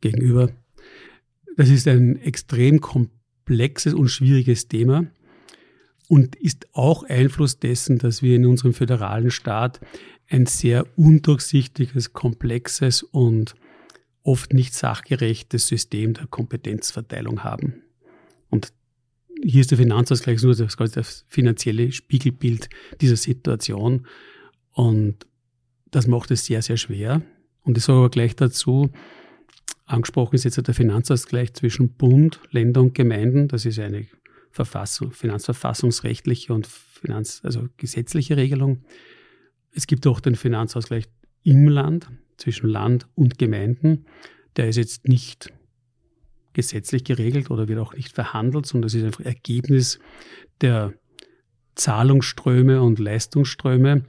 gegenüber. 0.00 0.50
Das 1.56 1.70
ist 1.70 1.86
ein 1.86 2.20
extrem 2.20 2.80
komplexes 2.80 3.94
und 3.94 4.08
schwieriges 4.08 4.68
Thema 4.68 5.06
und 6.08 6.36
ist 6.36 6.66
auch 6.72 7.04
Einfluss 7.04 7.58
dessen, 7.58 7.98
dass 7.98 8.22
wir 8.22 8.36
in 8.36 8.46
unserem 8.46 8.74
föderalen 8.74 9.30
Staat 9.30 9.80
ein 10.28 10.46
sehr 10.46 10.86
undurchsichtiges, 10.96 12.12
komplexes 12.12 13.02
und 13.02 13.54
oft 14.22 14.52
nicht 14.52 14.74
sachgerechtes 14.74 15.68
System 15.68 16.14
der 16.14 16.26
Kompetenzverteilung 16.26 17.44
haben. 17.44 17.82
Und 18.48 18.72
hier 19.42 19.60
ist 19.60 19.70
der 19.70 19.78
Finanzausgleich 19.78 20.42
nur 20.42 20.54
das, 20.54 20.76
das 20.76 21.24
finanzielle 21.28 21.92
Spiegelbild 21.92 22.68
dieser 23.00 23.16
Situation. 23.16 24.06
Und 24.72 25.26
das 25.90 26.06
macht 26.06 26.30
es 26.30 26.46
sehr, 26.46 26.62
sehr 26.62 26.76
schwer. 26.76 27.22
Und 27.62 27.76
ich 27.76 27.84
sage 27.84 27.98
aber 27.98 28.10
gleich 28.10 28.34
dazu, 28.36 28.90
angesprochen 29.84 30.36
ist 30.36 30.44
jetzt 30.44 30.66
der 30.66 30.74
Finanzausgleich 30.74 31.52
zwischen 31.52 31.90
Bund, 31.90 32.40
Länder 32.50 32.80
und 32.80 32.94
Gemeinden. 32.94 33.48
Das 33.48 33.66
ist 33.66 33.78
eine 33.78 34.06
Verfassung, 34.54 35.10
finanzverfassungsrechtliche 35.10 36.54
und 36.54 36.68
Finanz, 36.68 37.40
also 37.42 37.66
gesetzliche 37.76 38.36
Regelung. 38.36 38.84
Es 39.72 39.88
gibt 39.88 40.06
auch 40.06 40.20
den 40.20 40.36
Finanzausgleich 40.36 41.08
im 41.42 41.66
Land, 41.66 42.08
zwischen 42.36 42.68
Land 42.68 43.08
und 43.16 43.36
Gemeinden. 43.36 44.06
Der 44.56 44.68
ist 44.68 44.76
jetzt 44.76 45.08
nicht 45.08 45.52
gesetzlich 46.52 47.02
geregelt 47.02 47.50
oder 47.50 47.66
wird 47.66 47.80
auch 47.80 47.94
nicht 47.94 48.12
verhandelt, 48.12 48.66
sondern 48.66 48.86
das 48.86 48.94
ist 48.94 49.02
einfach 49.02 49.24
Ergebnis 49.24 49.98
der 50.60 50.94
Zahlungsströme 51.74 52.80
und 52.80 53.00
Leistungsströme, 53.00 54.04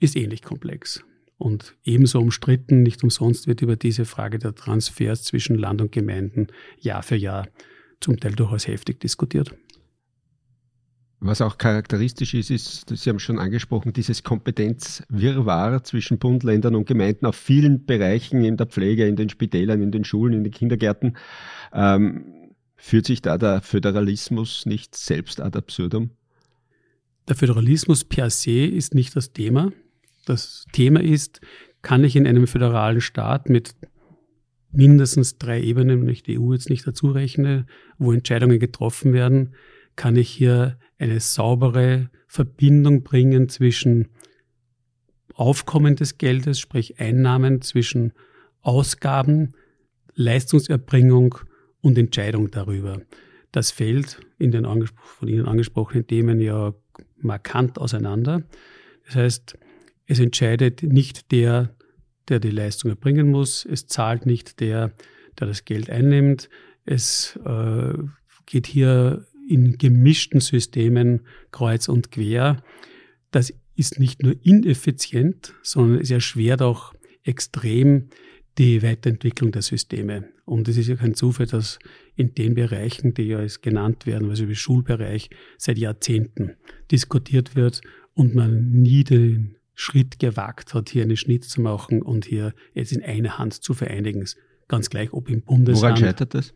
ist 0.00 0.16
ähnlich 0.16 0.42
komplex 0.42 1.02
und 1.38 1.76
ebenso 1.82 2.20
umstritten. 2.20 2.82
Nicht 2.82 3.02
umsonst 3.02 3.46
wird 3.46 3.62
über 3.62 3.76
diese 3.76 4.04
Frage 4.04 4.38
der 4.38 4.54
Transfers 4.54 5.22
zwischen 5.22 5.56
Land 5.56 5.80
und 5.80 5.92
Gemeinden 5.92 6.48
Jahr 6.78 7.02
für 7.02 7.16
Jahr 7.16 7.48
zum 8.00 8.18
Teil 8.18 8.32
durchaus 8.32 8.66
heftig 8.66 9.00
diskutiert. 9.00 9.54
Was 11.18 11.40
auch 11.40 11.56
charakteristisch 11.56 12.34
ist, 12.34 12.50
ist, 12.50 12.90
Sie 12.90 13.08
haben 13.08 13.18
schon 13.18 13.38
angesprochen, 13.38 13.92
dieses 13.94 14.22
Kompetenzwirrwarr 14.22 15.82
zwischen 15.82 16.18
Bund, 16.18 16.42
Ländern 16.44 16.74
und 16.74 16.86
Gemeinden 16.86 17.24
auf 17.24 17.36
vielen 17.36 17.86
Bereichen 17.86 18.44
in 18.44 18.58
der 18.58 18.66
Pflege, 18.66 19.06
in 19.06 19.16
den 19.16 19.30
Spitälern, 19.30 19.80
in 19.80 19.90
den 19.90 20.04
Schulen, 20.04 20.34
in 20.34 20.44
den 20.44 20.52
Kindergärten. 20.52 21.16
Ähm, 21.72 22.52
führt 22.76 23.06
sich 23.06 23.22
da 23.22 23.38
der 23.38 23.62
Föderalismus 23.62 24.66
nicht 24.66 24.94
selbst 24.94 25.40
ad 25.40 25.56
absurdum? 25.56 26.10
Der 27.28 27.34
Föderalismus 27.34 28.04
per 28.04 28.28
se 28.28 28.66
ist 28.66 28.94
nicht 28.94 29.16
das 29.16 29.32
Thema. 29.32 29.72
Das 30.26 30.66
Thema 30.72 31.00
ist, 31.00 31.40
kann 31.80 32.04
ich 32.04 32.14
in 32.14 32.26
einem 32.26 32.46
föderalen 32.46 33.00
Staat 33.00 33.48
mit 33.48 33.74
mindestens 34.76 35.38
drei 35.38 35.60
Ebenen, 35.60 36.02
wenn 36.02 36.08
ich 36.08 36.22
die 36.22 36.38
EU 36.38 36.52
jetzt 36.52 36.70
nicht 36.70 36.86
dazu 36.86 37.10
rechne, 37.10 37.66
wo 37.98 38.12
Entscheidungen 38.12 38.58
getroffen 38.58 39.12
werden, 39.12 39.54
kann 39.96 40.16
ich 40.16 40.28
hier 40.28 40.78
eine 40.98 41.20
saubere 41.20 42.10
Verbindung 42.26 43.02
bringen 43.02 43.48
zwischen 43.48 44.08
Aufkommen 45.34 45.96
des 45.96 46.18
Geldes, 46.18 46.58
sprich 46.58 46.98
Einnahmen, 46.98 47.60
zwischen 47.60 48.12
Ausgaben, 48.62 49.52
Leistungserbringung 50.14 51.36
und 51.80 51.98
Entscheidung 51.98 52.50
darüber. 52.50 53.00
Das 53.52 53.70
fällt 53.70 54.20
in 54.38 54.50
den 54.50 54.64
von 54.64 55.28
Ihnen 55.28 55.46
angesprochenen 55.46 56.06
Themen 56.06 56.40
ja 56.40 56.74
markant 57.18 57.78
auseinander. 57.78 58.42
Das 59.06 59.14
heißt, 59.14 59.58
es 60.06 60.20
entscheidet 60.20 60.82
nicht 60.82 61.32
der, 61.32 61.75
der 62.28 62.40
die 62.40 62.50
Leistung 62.50 62.90
erbringen 62.90 63.30
muss. 63.30 63.64
Es 63.64 63.86
zahlt 63.86 64.26
nicht 64.26 64.60
der, 64.60 64.92
der 65.38 65.46
das 65.46 65.64
Geld 65.64 65.90
einnimmt. 65.90 66.48
Es 66.84 67.38
äh, 67.44 67.94
geht 68.46 68.66
hier 68.66 69.26
in 69.48 69.78
gemischten 69.78 70.40
Systemen 70.40 71.20
kreuz 71.52 71.88
und 71.88 72.10
quer. 72.10 72.62
Das 73.30 73.52
ist 73.76 74.00
nicht 74.00 74.22
nur 74.22 74.34
ineffizient, 74.42 75.54
sondern 75.62 76.00
es 76.00 76.10
erschwert 76.10 76.62
auch 76.62 76.94
extrem 77.22 78.08
die 78.58 78.82
Weiterentwicklung 78.82 79.52
der 79.52 79.62
Systeme. 79.62 80.28
Und 80.44 80.68
es 80.68 80.76
ist 80.76 80.88
ja 80.88 80.96
kein 80.96 81.14
Zufall, 81.14 81.46
dass 81.46 81.78
in 82.14 82.34
den 82.34 82.54
Bereichen, 82.54 83.12
die 83.12 83.24
ja 83.24 83.38
als 83.38 83.60
genannt 83.60 84.06
werden, 84.06 84.30
also 84.30 84.44
im 84.44 84.54
Schulbereich, 84.54 85.28
seit 85.58 85.76
Jahrzehnten 85.76 86.52
diskutiert 86.90 87.56
wird 87.56 87.82
und 88.14 88.34
man 88.34 88.70
nie 88.70 89.04
den 89.04 89.55
Schritt 89.78 90.18
gewagt 90.18 90.72
hat, 90.72 90.88
hier 90.88 91.02
einen 91.02 91.18
Schnitt 91.18 91.44
zu 91.44 91.60
machen 91.60 92.00
und 92.00 92.24
hier 92.24 92.54
jetzt 92.72 92.92
in 92.92 93.04
einer 93.04 93.38
Hand 93.38 93.52
zu 93.52 93.74
vereinigen. 93.74 94.26
Ganz 94.68 94.88
gleich, 94.90 95.12
ob 95.12 95.28
im 95.28 95.42
Bundesland. 95.42 95.82
Woran 95.82 95.96
scheitert 95.98 96.34
das? 96.34 96.54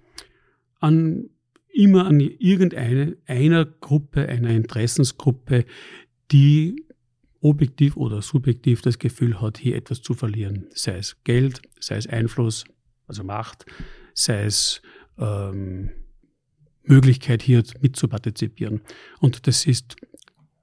An 0.80 1.28
immer 1.68 2.06
an 2.06 2.18
irgendeine 2.18 3.18
einer 3.26 3.66
Gruppe, 3.66 4.26
einer 4.26 4.50
Interessensgruppe, 4.50 5.66
die 6.32 6.86
objektiv 7.42 7.96
oder 7.96 8.22
subjektiv 8.22 8.80
das 8.80 8.98
Gefühl 8.98 9.40
hat, 9.40 9.58
hier 9.58 9.76
etwas 9.76 10.00
zu 10.00 10.14
verlieren. 10.14 10.66
Sei 10.74 10.96
es 10.96 11.22
Geld, 11.22 11.60
sei 11.78 11.96
es 11.96 12.06
Einfluss, 12.06 12.64
also 13.06 13.22
Macht, 13.22 13.66
sei 14.14 14.44
es 14.44 14.80
ähm, 15.18 15.90
Möglichkeit, 16.84 17.42
hier 17.42 17.62
mitzupartizipieren. 17.82 18.80
Und 19.20 19.46
das 19.46 19.66
ist 19.66 19.96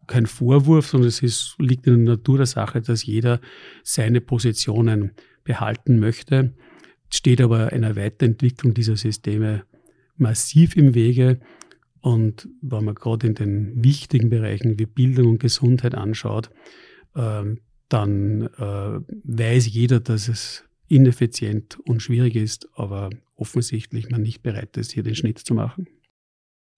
kein 0.08 0.26
Vorwurf, 0.26 0.88
sondern 0.88 1.10
es 1.10 1.22
ist, 1.22 1.56
liegt 1.60 1.86
in 1.88 2.06
der 2.06 2.16
Natur 2.16 2.38
der 2.38 2.46
Sache, 2.46 2.82
dass 2.82 3.06
jeder 3.06 3.40
seine 3.84 4.22
Positionen 4.22 5.12
behalten 5.44 6.00
möchte, 6.00 6.54
steht 7.10 7.42
aber 7.42 7.72
einer 7.72 7.96
Weiterentwicklung 7.96 8.74
dieser 8.74 8.98
Systeme 8.98 9.64
massiv 10.16 10.76
im 10.76 10.94
Wege. 10.94 11.40
Und 12.02 12.50
wenn 12.62 12.86
man 12.86 12.96
gerade 12.96 13.28
in 13.28 13.36
den 13.36 13.84
wichtigen 13.84 14.30
Bereichen 14.30 14.80
wie 14.80 14.86
Bildung 14.86 15.32
und 15.32 15.40
Gesundheit 15.40 15.96
anschaut, 15.96 16.50
äh, 17.16 17.44
dann 17.90 18.42
äh, 18.42 19.00
weiß 19.24 19.68
jeder, 19.68 20.00
dass 20.00 20.28
es 20.28 20.64
ineffizient 20.88 21.80
und 21.86 22.02
schwierig 22.02 22.36
ist, 22.36 22.70
aber 22.76 23.10
offensichtlich 23.36 24.10
man 24.10 24.22
nicht 24.22 24.42
bereit 24.42 24.78
ist, 24.78 24.92
hier 24.92 25.04
den 25.04 25.16
Schnitt 25.16 25.40
zu 25.40 25.54
machen. 25.54 25.88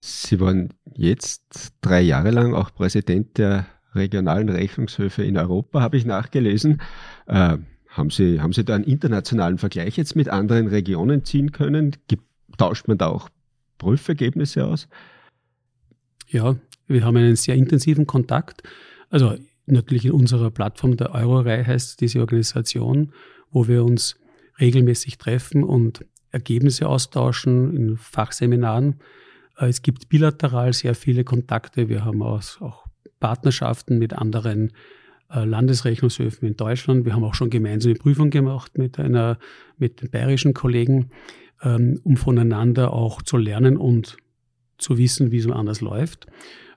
Sie 0.00 0.40
waren 0.40 0.72
jetzt 0.94 1.72
drei 1.82 2.00
Jahre 2.00 2.30
lang 2.30 2.54
auch 2.54 2.72
Präsident 2.72 3.36
der 3.38 3.66
regionalen 3.94 4.48
Rechnungshöfe 4.48 5.22
in 5.22 5.36
Europa, 5.36 5.80
habe 5.80 5.96
ich 5.96 6.06
nachgelesen. 6.06 6.80
Äh, 7.26 7.58
haben, 7.88 8.10
Sie, 8.10 8.40
haben 8.40 8.52
Sie 8.52 8.64
da 8.64 8.76
einen 8.76 8.84
internationalen 8.84 9.58
Vergleich 9.58 9.96
jetzt 9.96 10.16
mit 10.16 10.28
anderen 10.28 10.68
Regionen 10.68 11.24
ziehen 11.24 11.52
können? 11.52 11.96
Tauscht 12.56 12.88
man 12.88 12.98
da 12.98 13.08
auch 13.08 13.28
Prüfergebnisse 13.78 14.64
aus? 14.64 14.88
Ja, 16.28 16.56
wir 16.86 17.04
haben 17.04 17.16
einen 17.16 17.36
sehr 17.36 17.56
intensiven 17.56 18.06
Kontakt. 18.06 18.62
Also 19.10 19.36
natürlich 19.66 20.06
in 20.06 20.12
unserer 20.12 20.50
Plattform 20.50 20.96
der 20.96 21.14
Eurorei 21.14 21.64
heißt 21.64 22.00
diese 22.00 22.20
Organisation, 22.20 23.12
wo 23.50 23.66
wir 23.68 23.84
uns 23.84 24.16
regelmäßig 24.60 25.18
treffen 25.18 25.64
und 25.64 26.04
Ergebnisse 26.30 26.88
austauschen 26.88 27.76
in 27.76 27.96
Fachseminaren. 27.96 29.00
Äh, 29.60 29.68
es 29.68 29.82
gibt 29.82 30.08
bilateral 30.08 30.72
sehr 30.72 30.94
viele 30.94 31.24
Kontakte. 31.24 31.88
Wir 31.88 32.04
haben 32.04 32.22
auch 32.22 32.86
Partnerschaften 33.20 33.98
mit 33.98 34.14
anderen 34.14 34.72
äh, 35.30 35.44
Landesrechnungshöfen 35.44 36.48
in 36.48 36.56
Deutschland. 36.56 37.04
Wir 37.04 37.14
haben 37.14 37.24
auch 37.24 37.34
schon 37.34 37.50
gemeinsame 37.50 37.94
Prüfungen 37.94 38.30
gemacht 38.30 38.78
mit 38.78 38.98
einer, 38.98 39.38
mit 39.76 40.00
den 40.02 40.10
bayerischen 40.10 40.54
Kollegen. 40.54 41.10
Ähm, 41.62 42.00
um 42.04 42.16
voneinander 42.16 42.94
auch 42.94 43.20
zu 43.20 43.36
lernen 43.36 43.76
und 43.76 44.16
zu 44.78 44.96
wissen, 44.96 45.30
wie 45.30 45.36
es 45.36 45.46
anders 45.46 45.82
läuft. 45.82 46.26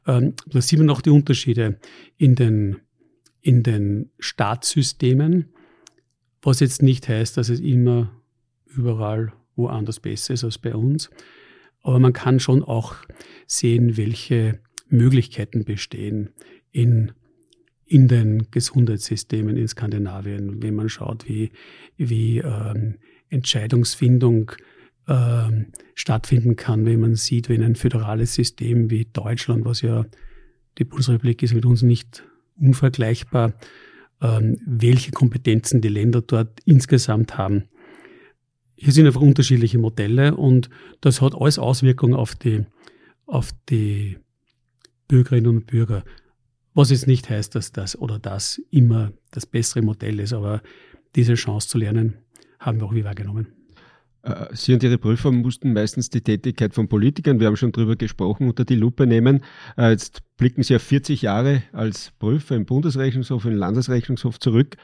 Ähm, 0.05 0.33
da 0.47 0.59
sieht 0.59 0.79
man 0.79 0.89
auch 0.89 0.99
die 0.99 1.09
Unterschiede 1.09 1.79
in 2.17 2.35
den, 2.35 2.81
in 3.39 3.63
den 3.63 4.11
Staatssystemen, 4.19 5.53
was 6.41 6.59
jetzt 6.59 6.81
nicht 6.81 7.07
heißt, 7.07 7.37
dass 7.37 7.47
es 7.47 7.61
immer 7.61 8.11
überall 8.65 9.31
woanders 9.55 10.01
besser 10.01 10.33
ist 10.33 10.43
als 10.43 10.57
bei 10.57 10.75
uns. 10.75 11.09
Aber 11.83 11.99
man 11.99 12.13
kann 12.13 12.39
schon 12.39 12.63
auch 12.63 12.95
sehen, 13.45 13.97
welche 13.97 14.59
Möglichkeiten 14.87 15.65
bestehen 15.65 16.29
in, 16.71 17.11
in 17.85 18.07
den 18.07 18.47
Gesundheitssystemen 18.51 19.57
in 19.57 19.67
Skandinavien, 19.67 20.63
wenn 20.63 20.75
man 20.75 20.89
schaut, 20.89 21.27
wie, 21.27 21.51
wie 21.97 22.39
ähm, 22.39 22.95
Entscheidungsfindung 23.29 24.53
äh, 25.07 25.49
stattfinden 25.93 26.55
kann, 26.55 26.85
wenn 26.85 27.01
man 27.01 27.15
sieht, 27.15 27.49
wenn 27.49 27.63
ein 27.63 27.75
föderales 27.75 28.33
System 28.33 28.89
wie 28.89 29.05
Deutschland, 29.11 29.65
was 29.65 29.81
ja 29.81 30.05
die 30.77 30.85
Bundesrepublik 30.85 31.43
ist 31.43 31.53
mit 31.53 31.65
uns 31.65 31.81
nicht 31.81 32.23
unvergleichbar, 32.55 33.53
äh, 34.21 34.39
welche 34.65 35.11
Kompetenzen 35.11 35.81
die 35.81 35.89
Länder 35.89 36.21
dort 36.21 36.59
insgesamt 36.65 37.37
haben. 37.37 37.65
Hier 38.75 38.91
sind 38.91 39.05
einfach 39.05 39.21
unterschiedliche 39.21 39.77
Modelle 39.77 40.35
und 40.35 40.69
das 41.01 41.21
hat 41.21 41.35
alles 41.35 41.59
Auswirkungen 41.59 42.15
auf 42.15 42.35
die, 42.35 42.65
auf 43.25 43.51
die 43.69 44.17
Bürgerinnen 45.07 45.47
und 45.47 45.67
Bürger. 45.67 46.03
Was 46.73 46.89
jetzt 46.89 47.07
nicht 47.07 47.29
heißt, 47.29 47.53
dass 47.55 47.71
das 47.71 47.97
oder 47.97 48.17
das 48.19 48.59
immer 48.71 49.11
das 49.31 49.45
bessere 49.45 49.83
Modell 49.83 50.19
ist, 50.19 50.33
aber 50.33 50.61
diese 51.15 51.35
Chance 51.35 51.67
zu 51.67 51.77
lernen, 51.77 52.15
haben 52.59 52.79
wir 52.79 52.87
auch 52.87 52.95
wie 52.95 53.03
wahrgenommen. 53.03 53.53
Äh, 54.23 54.47
Sie 54.53 54.73
und 54.73 54.81
Ihre 54.81 54.97
Prüfer 54.97 55.31
mussten 55.31 55.73
meistens 55.73 56.09
die 56.09 56.21
Tätigkeit 56.21 56.73
von 56.73 56.87
Politikern, 56.87 57.39
wir 57.39 57.47
haben 57.47 57.57
schon 57.57 57.71
darüber 57.71 57.95
gesprochen, 57.95 58.47
unter 58.47 58.65
die 58.65 58.75
Lupe 58.75 59.05
nehmen. 59.05 59.43
Äh, 59.77 59.91
jetzt 59.91 60.21
blicken 60.37 60.63
Sie 60.63 60.75
auf 60.75 60.81
40 60.81 61.21
Jahre 61.21 61.63
als 61.73 62.11
Prüfer 62.17 62.55
im 62.55 62.65
Bundesrechnungshof, 62.65 63.45
im 63.45 63.55
Landesrechnungshof 63.55 64.39
zurück. 64.39 64.77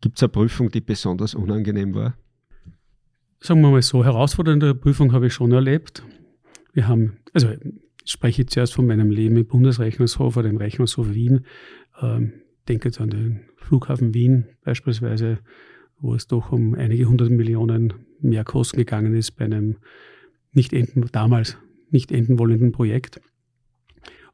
Gibt 0.00 0.18
es 0.18 0.22
eine 0.22 0.28
Prüfung, 0.28 0.70
die 0.70 0.80
besonders 0.80 1.34
unangenehm 1.34 1.94
war? 1.94 2.16
Sagen 3.40 3.60
wir 3.60 3.70
mal 3.70 3.82
so, 3.82 4.04
herausfordernde 4.04 4.74
Prüfung 4.74 5.12
habe 5.12 5.28
ich 5.28 5.32
schon 5.32 5.52
erlebt. 5.52 6.02
Wir 6.72 6.88
haben, 6.88 7.18
also 7.32 7.50
ich 7.50 8.12
spreche 8.12 8.46
zuerst 8.46 8.74
von 8.74 8.86
meinem 8.86 9.10
Leben 9.10 9.36
im 9.36 9.46
Bundesrechnungshof 9.46 10.36
oder 10.36 10.48
im 10.48 10.56
Rechnungshof 10.56 11.14
Wien. 11.14 11.44
Ähm, 12.00 12.32
denke 12.68 12.88
jetzt 12.88 13.00
an 13.00 13.10
den 13.10 13.40
Flughafen 13.56 14.12
Wien 14.12 14.46
beispielsweise, 14.64 15.38
wo 16.00 16.14
es 16.14 16.26
doch 16.26 16.52
um 16.52 16.74
einige 16.74 17.06
hundert 17.06 17.30
Millionen 17.30 17.94
mehr 18.20 18.44
Kosten 18.44 18.78
gegangen 18.78 19.14
ist 19.14 19.32
bei 19.32 19.44
einem 19.44 19.76
nicht 20.52 20.72
enden, 20.72 21.08
damals 21.12 21.56
nicht 21.90 22.12
enden 22.12 22.38
wollenden 22.38 22.72
Projekt. 22.72 23.20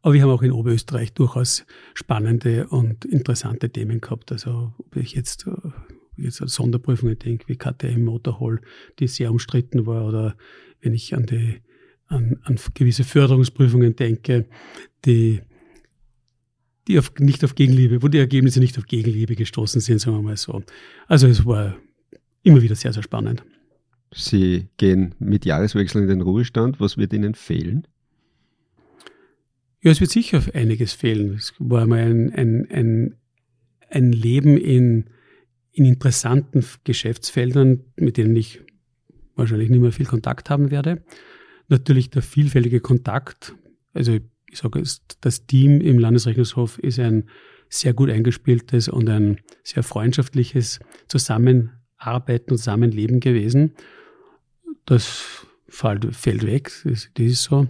Aber 0.03 0.15
wir 0.15 0.23
haben 0.23 0.31
auch 0.31 0.43
in 0.43 0.53
Oberösterreich 0.53 1.15
durchaus 1.15 1.65
spannende 1.95 2.69
und 2.69 3.05
interessante 3.05 3.71
Themen 3.71 4.01
gehabt. 4.01 4.33
Also 4.33 4.75
ob 4.79 4.97
ich 4.97 5.15
jetzt, 5.15 5.47
äh, 5.47 5.71
jetzt 6.17 6.43
an 6.43 6.49
Sonderprüfungen 6.49 7.19
denke, 7.19 7.49
wie 7.49 7.57
KTM 7.57 8.05
Motorhall, 8.05 8.61
die 8.99 9.09
sehr 9.09 9.31
umstritten 9.31 9.87
war, 9.87 10.07
oder 10.07 10.37
wenn 10.81 10.95
ich 10.95 11.15
an 11.15 11.27
die 11.27 11.61
an, 12.07 12.39
an 12.43 12.59
gewisse 12.75 13.05
Förderungsprüfungen 13.05 13.97
denke, 13.97 14.47
die, 15.05 15.41
die 16.87 16.99
auf, 16.99 17.13
nicht 17.19 17.45
auf 17.45 17.55
Gegenliebe, 17.55 18.03
wo 18.03 18.09
die 18.09 18.19
Ergebnisse 18.19 18.61
nicht 18.61 18.79
auf 18.79 18.87
Gegenliebe 18.87 19.37
gestoßen 19.37 19.81
sind, 19.81 20.01
sagen 20.01 20.17
wir 20.17 20.23
mal 20.23 20.37
so. 20.37 20.63
Also 21.07 21.27
es 21.27 21.45
war 21.45 21.77
immer 22.43 22.63
wieder 22.63 22.75
sehr, 22.75 22.93
sehr 22.93 23.03
spannend. 23.03 23.43
Sie 24.13 24.69
gehen 24.77 25.15
mit 25.19 25.45
Jahreswechsel 25.45 26.03
in 26.03 26.09
den 26.09 26.21
Ruhestand. 26.21 26.79
Was 26.79 26.97
wird 26.97 27.13
Ihnen 27.13 27.35
fehlen? 27.35 27.87
Ja, 29.83 29.91
es 29.91 30.01
wird 30.01 30.11
sicher 30.11 30.41
einiges 30.55 30.93
fehlen. 30.93 31.35
Es 31.35 31.53
war 31.59 31.87
mal 31.87 31.99
ein, 31.99 32.33
ein, 32.33 32.67
ein, 32.71 33.17
ein 33.91 34.13
Leben 34.13 34.57
in, 34.57 35.11
in 35.75 35.85
interessanten 35.85 36.65
Geschäftsfeldern, 36.85 37.85
mit 37.97 38.17
denen 38.17 38.35
ich 38.35 38.63
wahrscheinlich 39.37 39.69
nicht 39.69 39.81
mehr 39.81 39.93
viel 39.93 40.07
Kontakt 40.07 40.49
haben 40.49 40.71
werde 40.71 41.03
natürlich 41.69 42.11
der 42.11 42.23
vielfältige 42.23 42.81
Kontakt. 42.81 43.55
Also 43.93 44.19
ich 44.51 44.59
sage, 44.59 44.83
das 45.21 45.47
Team 45.47 45.81
im 45.81 45.99
Landesrechnungshof 45.99 46.79
ist 46.79 46.99
ein 46.99 47.29
sehr 47.69 47.95
gut 47.95 48.11
eingespieltes 48.11 48.89
und 48.89 49.09
ein 49.09 49.41
sehr 49.63 49.83
freundschaftliches 49.83 50.81
Zusammenarbeiten 51.09 52.53
und 52.53 52.59
Zusammenleben 52.59 53.21
gewesen. 53.21 53.75
Das 54.85 55.47
fällt 55.67 56.47
weg, 56.47 56.71
das, 56.85 57.09
ist 57.19 57.43
so. 57.43 57.67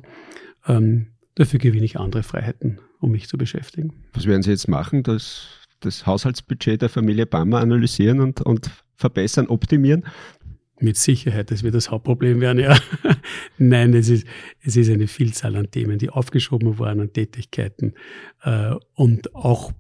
Ähm, 0.66 1.06
dafür 1.36 1.58
gewinne 1.58 1.84
ich 1.84 1.98
andere 1.98 2.22
Freiheiten, 2.22 2.80
um 3.00 3.12
mich 3.12 3.28
zu 3.28 3.38
beschäftigen. 3.38 3.94
Was 4.12 4.26
werden 4.26 4.42
Sie 4.42 4.50
jetzt 4.50 4.68
machen? 4.68 5.04
Das, 5.04 5.63
das 5.84 6.06
Haushaltsbudget 6.06 6.82
der 6.82 6.88
Familie 6.88 7.26
Bammer 7.26 7.60
analysieren 7.60 8.20
und, 8.20 8.40
und 8.40 8.70
verbessern, 8.96 9.46
optimieren? 9.46 10.04
Mit 10.80 10.96
Sicherheit, 10.96 11.50
das 11.50 11.62
wird 11.62 11.74
das 11.74 11.90
Hauptproblem 11.90 12.40
werden, 12.40 12.58
ja. 12.58 12.76
Nein, 13.58 13.94
es 13.94 14.08
ist, 14.08 14.26
es 14.60 14.76
ist 14.76 14.90
eine 14.90 15.06
Vielzahl 15.06 15.54
an 15.56 15.70
Themen, 15.70 15.98
die 15.98 16.10
aufgeschoben 16.10 16.78
waren, 16.78 17.00
an 17.00 17.12
Tätigkeiten 17.12 17.94
äh, 18.42 18.74
und 18.94 19.34
auch 19.34 19.72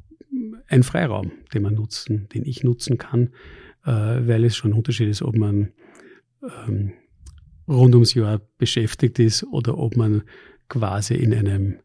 ein 0.68 0.82
Freiraum, 0.82 1.32
den 1.52 1.62
man 1.62 1.74
nutzen, 1.74 2.28
den 2.32 2.44
ich 2.44 2.62
nutzen 2.64 2.98
kann, 2.98 3.30
äh, 3.84 3.90
weil 3.90 4.44
es 4.44 4.56
schon 4.56 4.72
ein 4.72 4.78
Unterschied 4.78 5.08
ist, 5.08 5.22
ob 5.22 5.36
man 5.36 5.72
ähm, 6.66 6.92
rund 7.68 7.94
ums 7.94 8.14
Jahr 8.14 8.40
beschäftigt 8.58 9.18
ist 9.18 9.44
oder 9.44 9.78
ob 9.78 9.96
man 9.96 10.22
quasi 10.68 11.14
in 11.14 11.34
einem, 11.34 11.76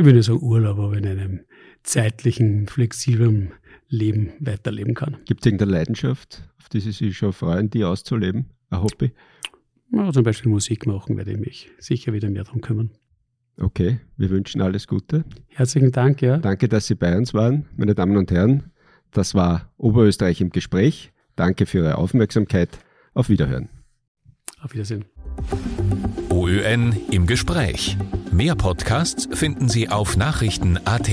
ich 0.00 0.06
würde 0.06 0.22
sagen 0.22 0.42
Urlaub, 0.42 0.78
aber 0.78 0.96
in 0.96 1.06
einem 1.06 1.40
zeitlichen, 1.82 2.66
flexiblen 2.66 3.52
Leben 3.88 4.32
weiterleben 4.40 4.94
kann. 4.94 5.18
Gibt 5.26 5.42
es 5.42 5.46
irgendeine 5.46 5.72
Leidenschaft, 5.72 6.42
auf 6.58 6.70
die 6.70 6.80
Sie 6.80 6.92
sich 6.92 7.18
schon 7.18 7.34
freuen, 7.34 7.68
die 7.68 7.84
auszuleben? 7.84 8.46
Ein 8.70 8.82
Hobby? 8.82 9.12
Ja, 9.92 10.10
zum 10.10 10.24
Beispiel 10.24 10.50
Musik 10.50 10.86
machen 10.86 11.18
werde 11.18 11.32
ich 11.32 11.38
mich 11.38 11.70
sicher 11.78 12.14
wieder 12.14 12.30
mehr 12.30 12.44
darum 12.44 12.62
kümmern. 12.62 12.92
Okay, 13.58 14.00
wir 14.16 14.30
wünschen 14.30 14.62
alles 14.62 14.86
Gute. 14.86 15.24
Herzlichen 15.48 15.92
Dank, 15.92 16.22
ja. 16.22 16.38
Danke, 16.38 16.68
dass 16.68 16.86
Sie 16.86 16.94
bei 16.94 17.14
uns 17.14 17.34
waren, 17.34 17.66
meine 17.76 17.94
Damen 17.94 18.16
und 18.16 18.30
Herren. 18.30 18.70
Das 19.10 19.34
war 19.34 19.70
Oberösterreich 19.76 20.40
im 20.40 20.48
Gespräch. 20.48 21.12
Danke 21.36 21.66
für 21.66 21.78
Ihre 21.78 21.98
Aufmerksamkeit. 21.98 22.70
Auf 23.12 23.28
Wiederhören. 23.28 23.68
Auf 24.62 24.72
Wiedersehen. 24.72 25.04
OÖN 26.60 26.94
im 27.10 27.26
Gespräch. 27.26 27.96
Mehr 28.30 28.54
Podcasts 28.54 29.28
finden 29.32 29.68
Sie 29.68 29.88
auf 29.88 30.16
Nachrichten.at. 30.16 31.10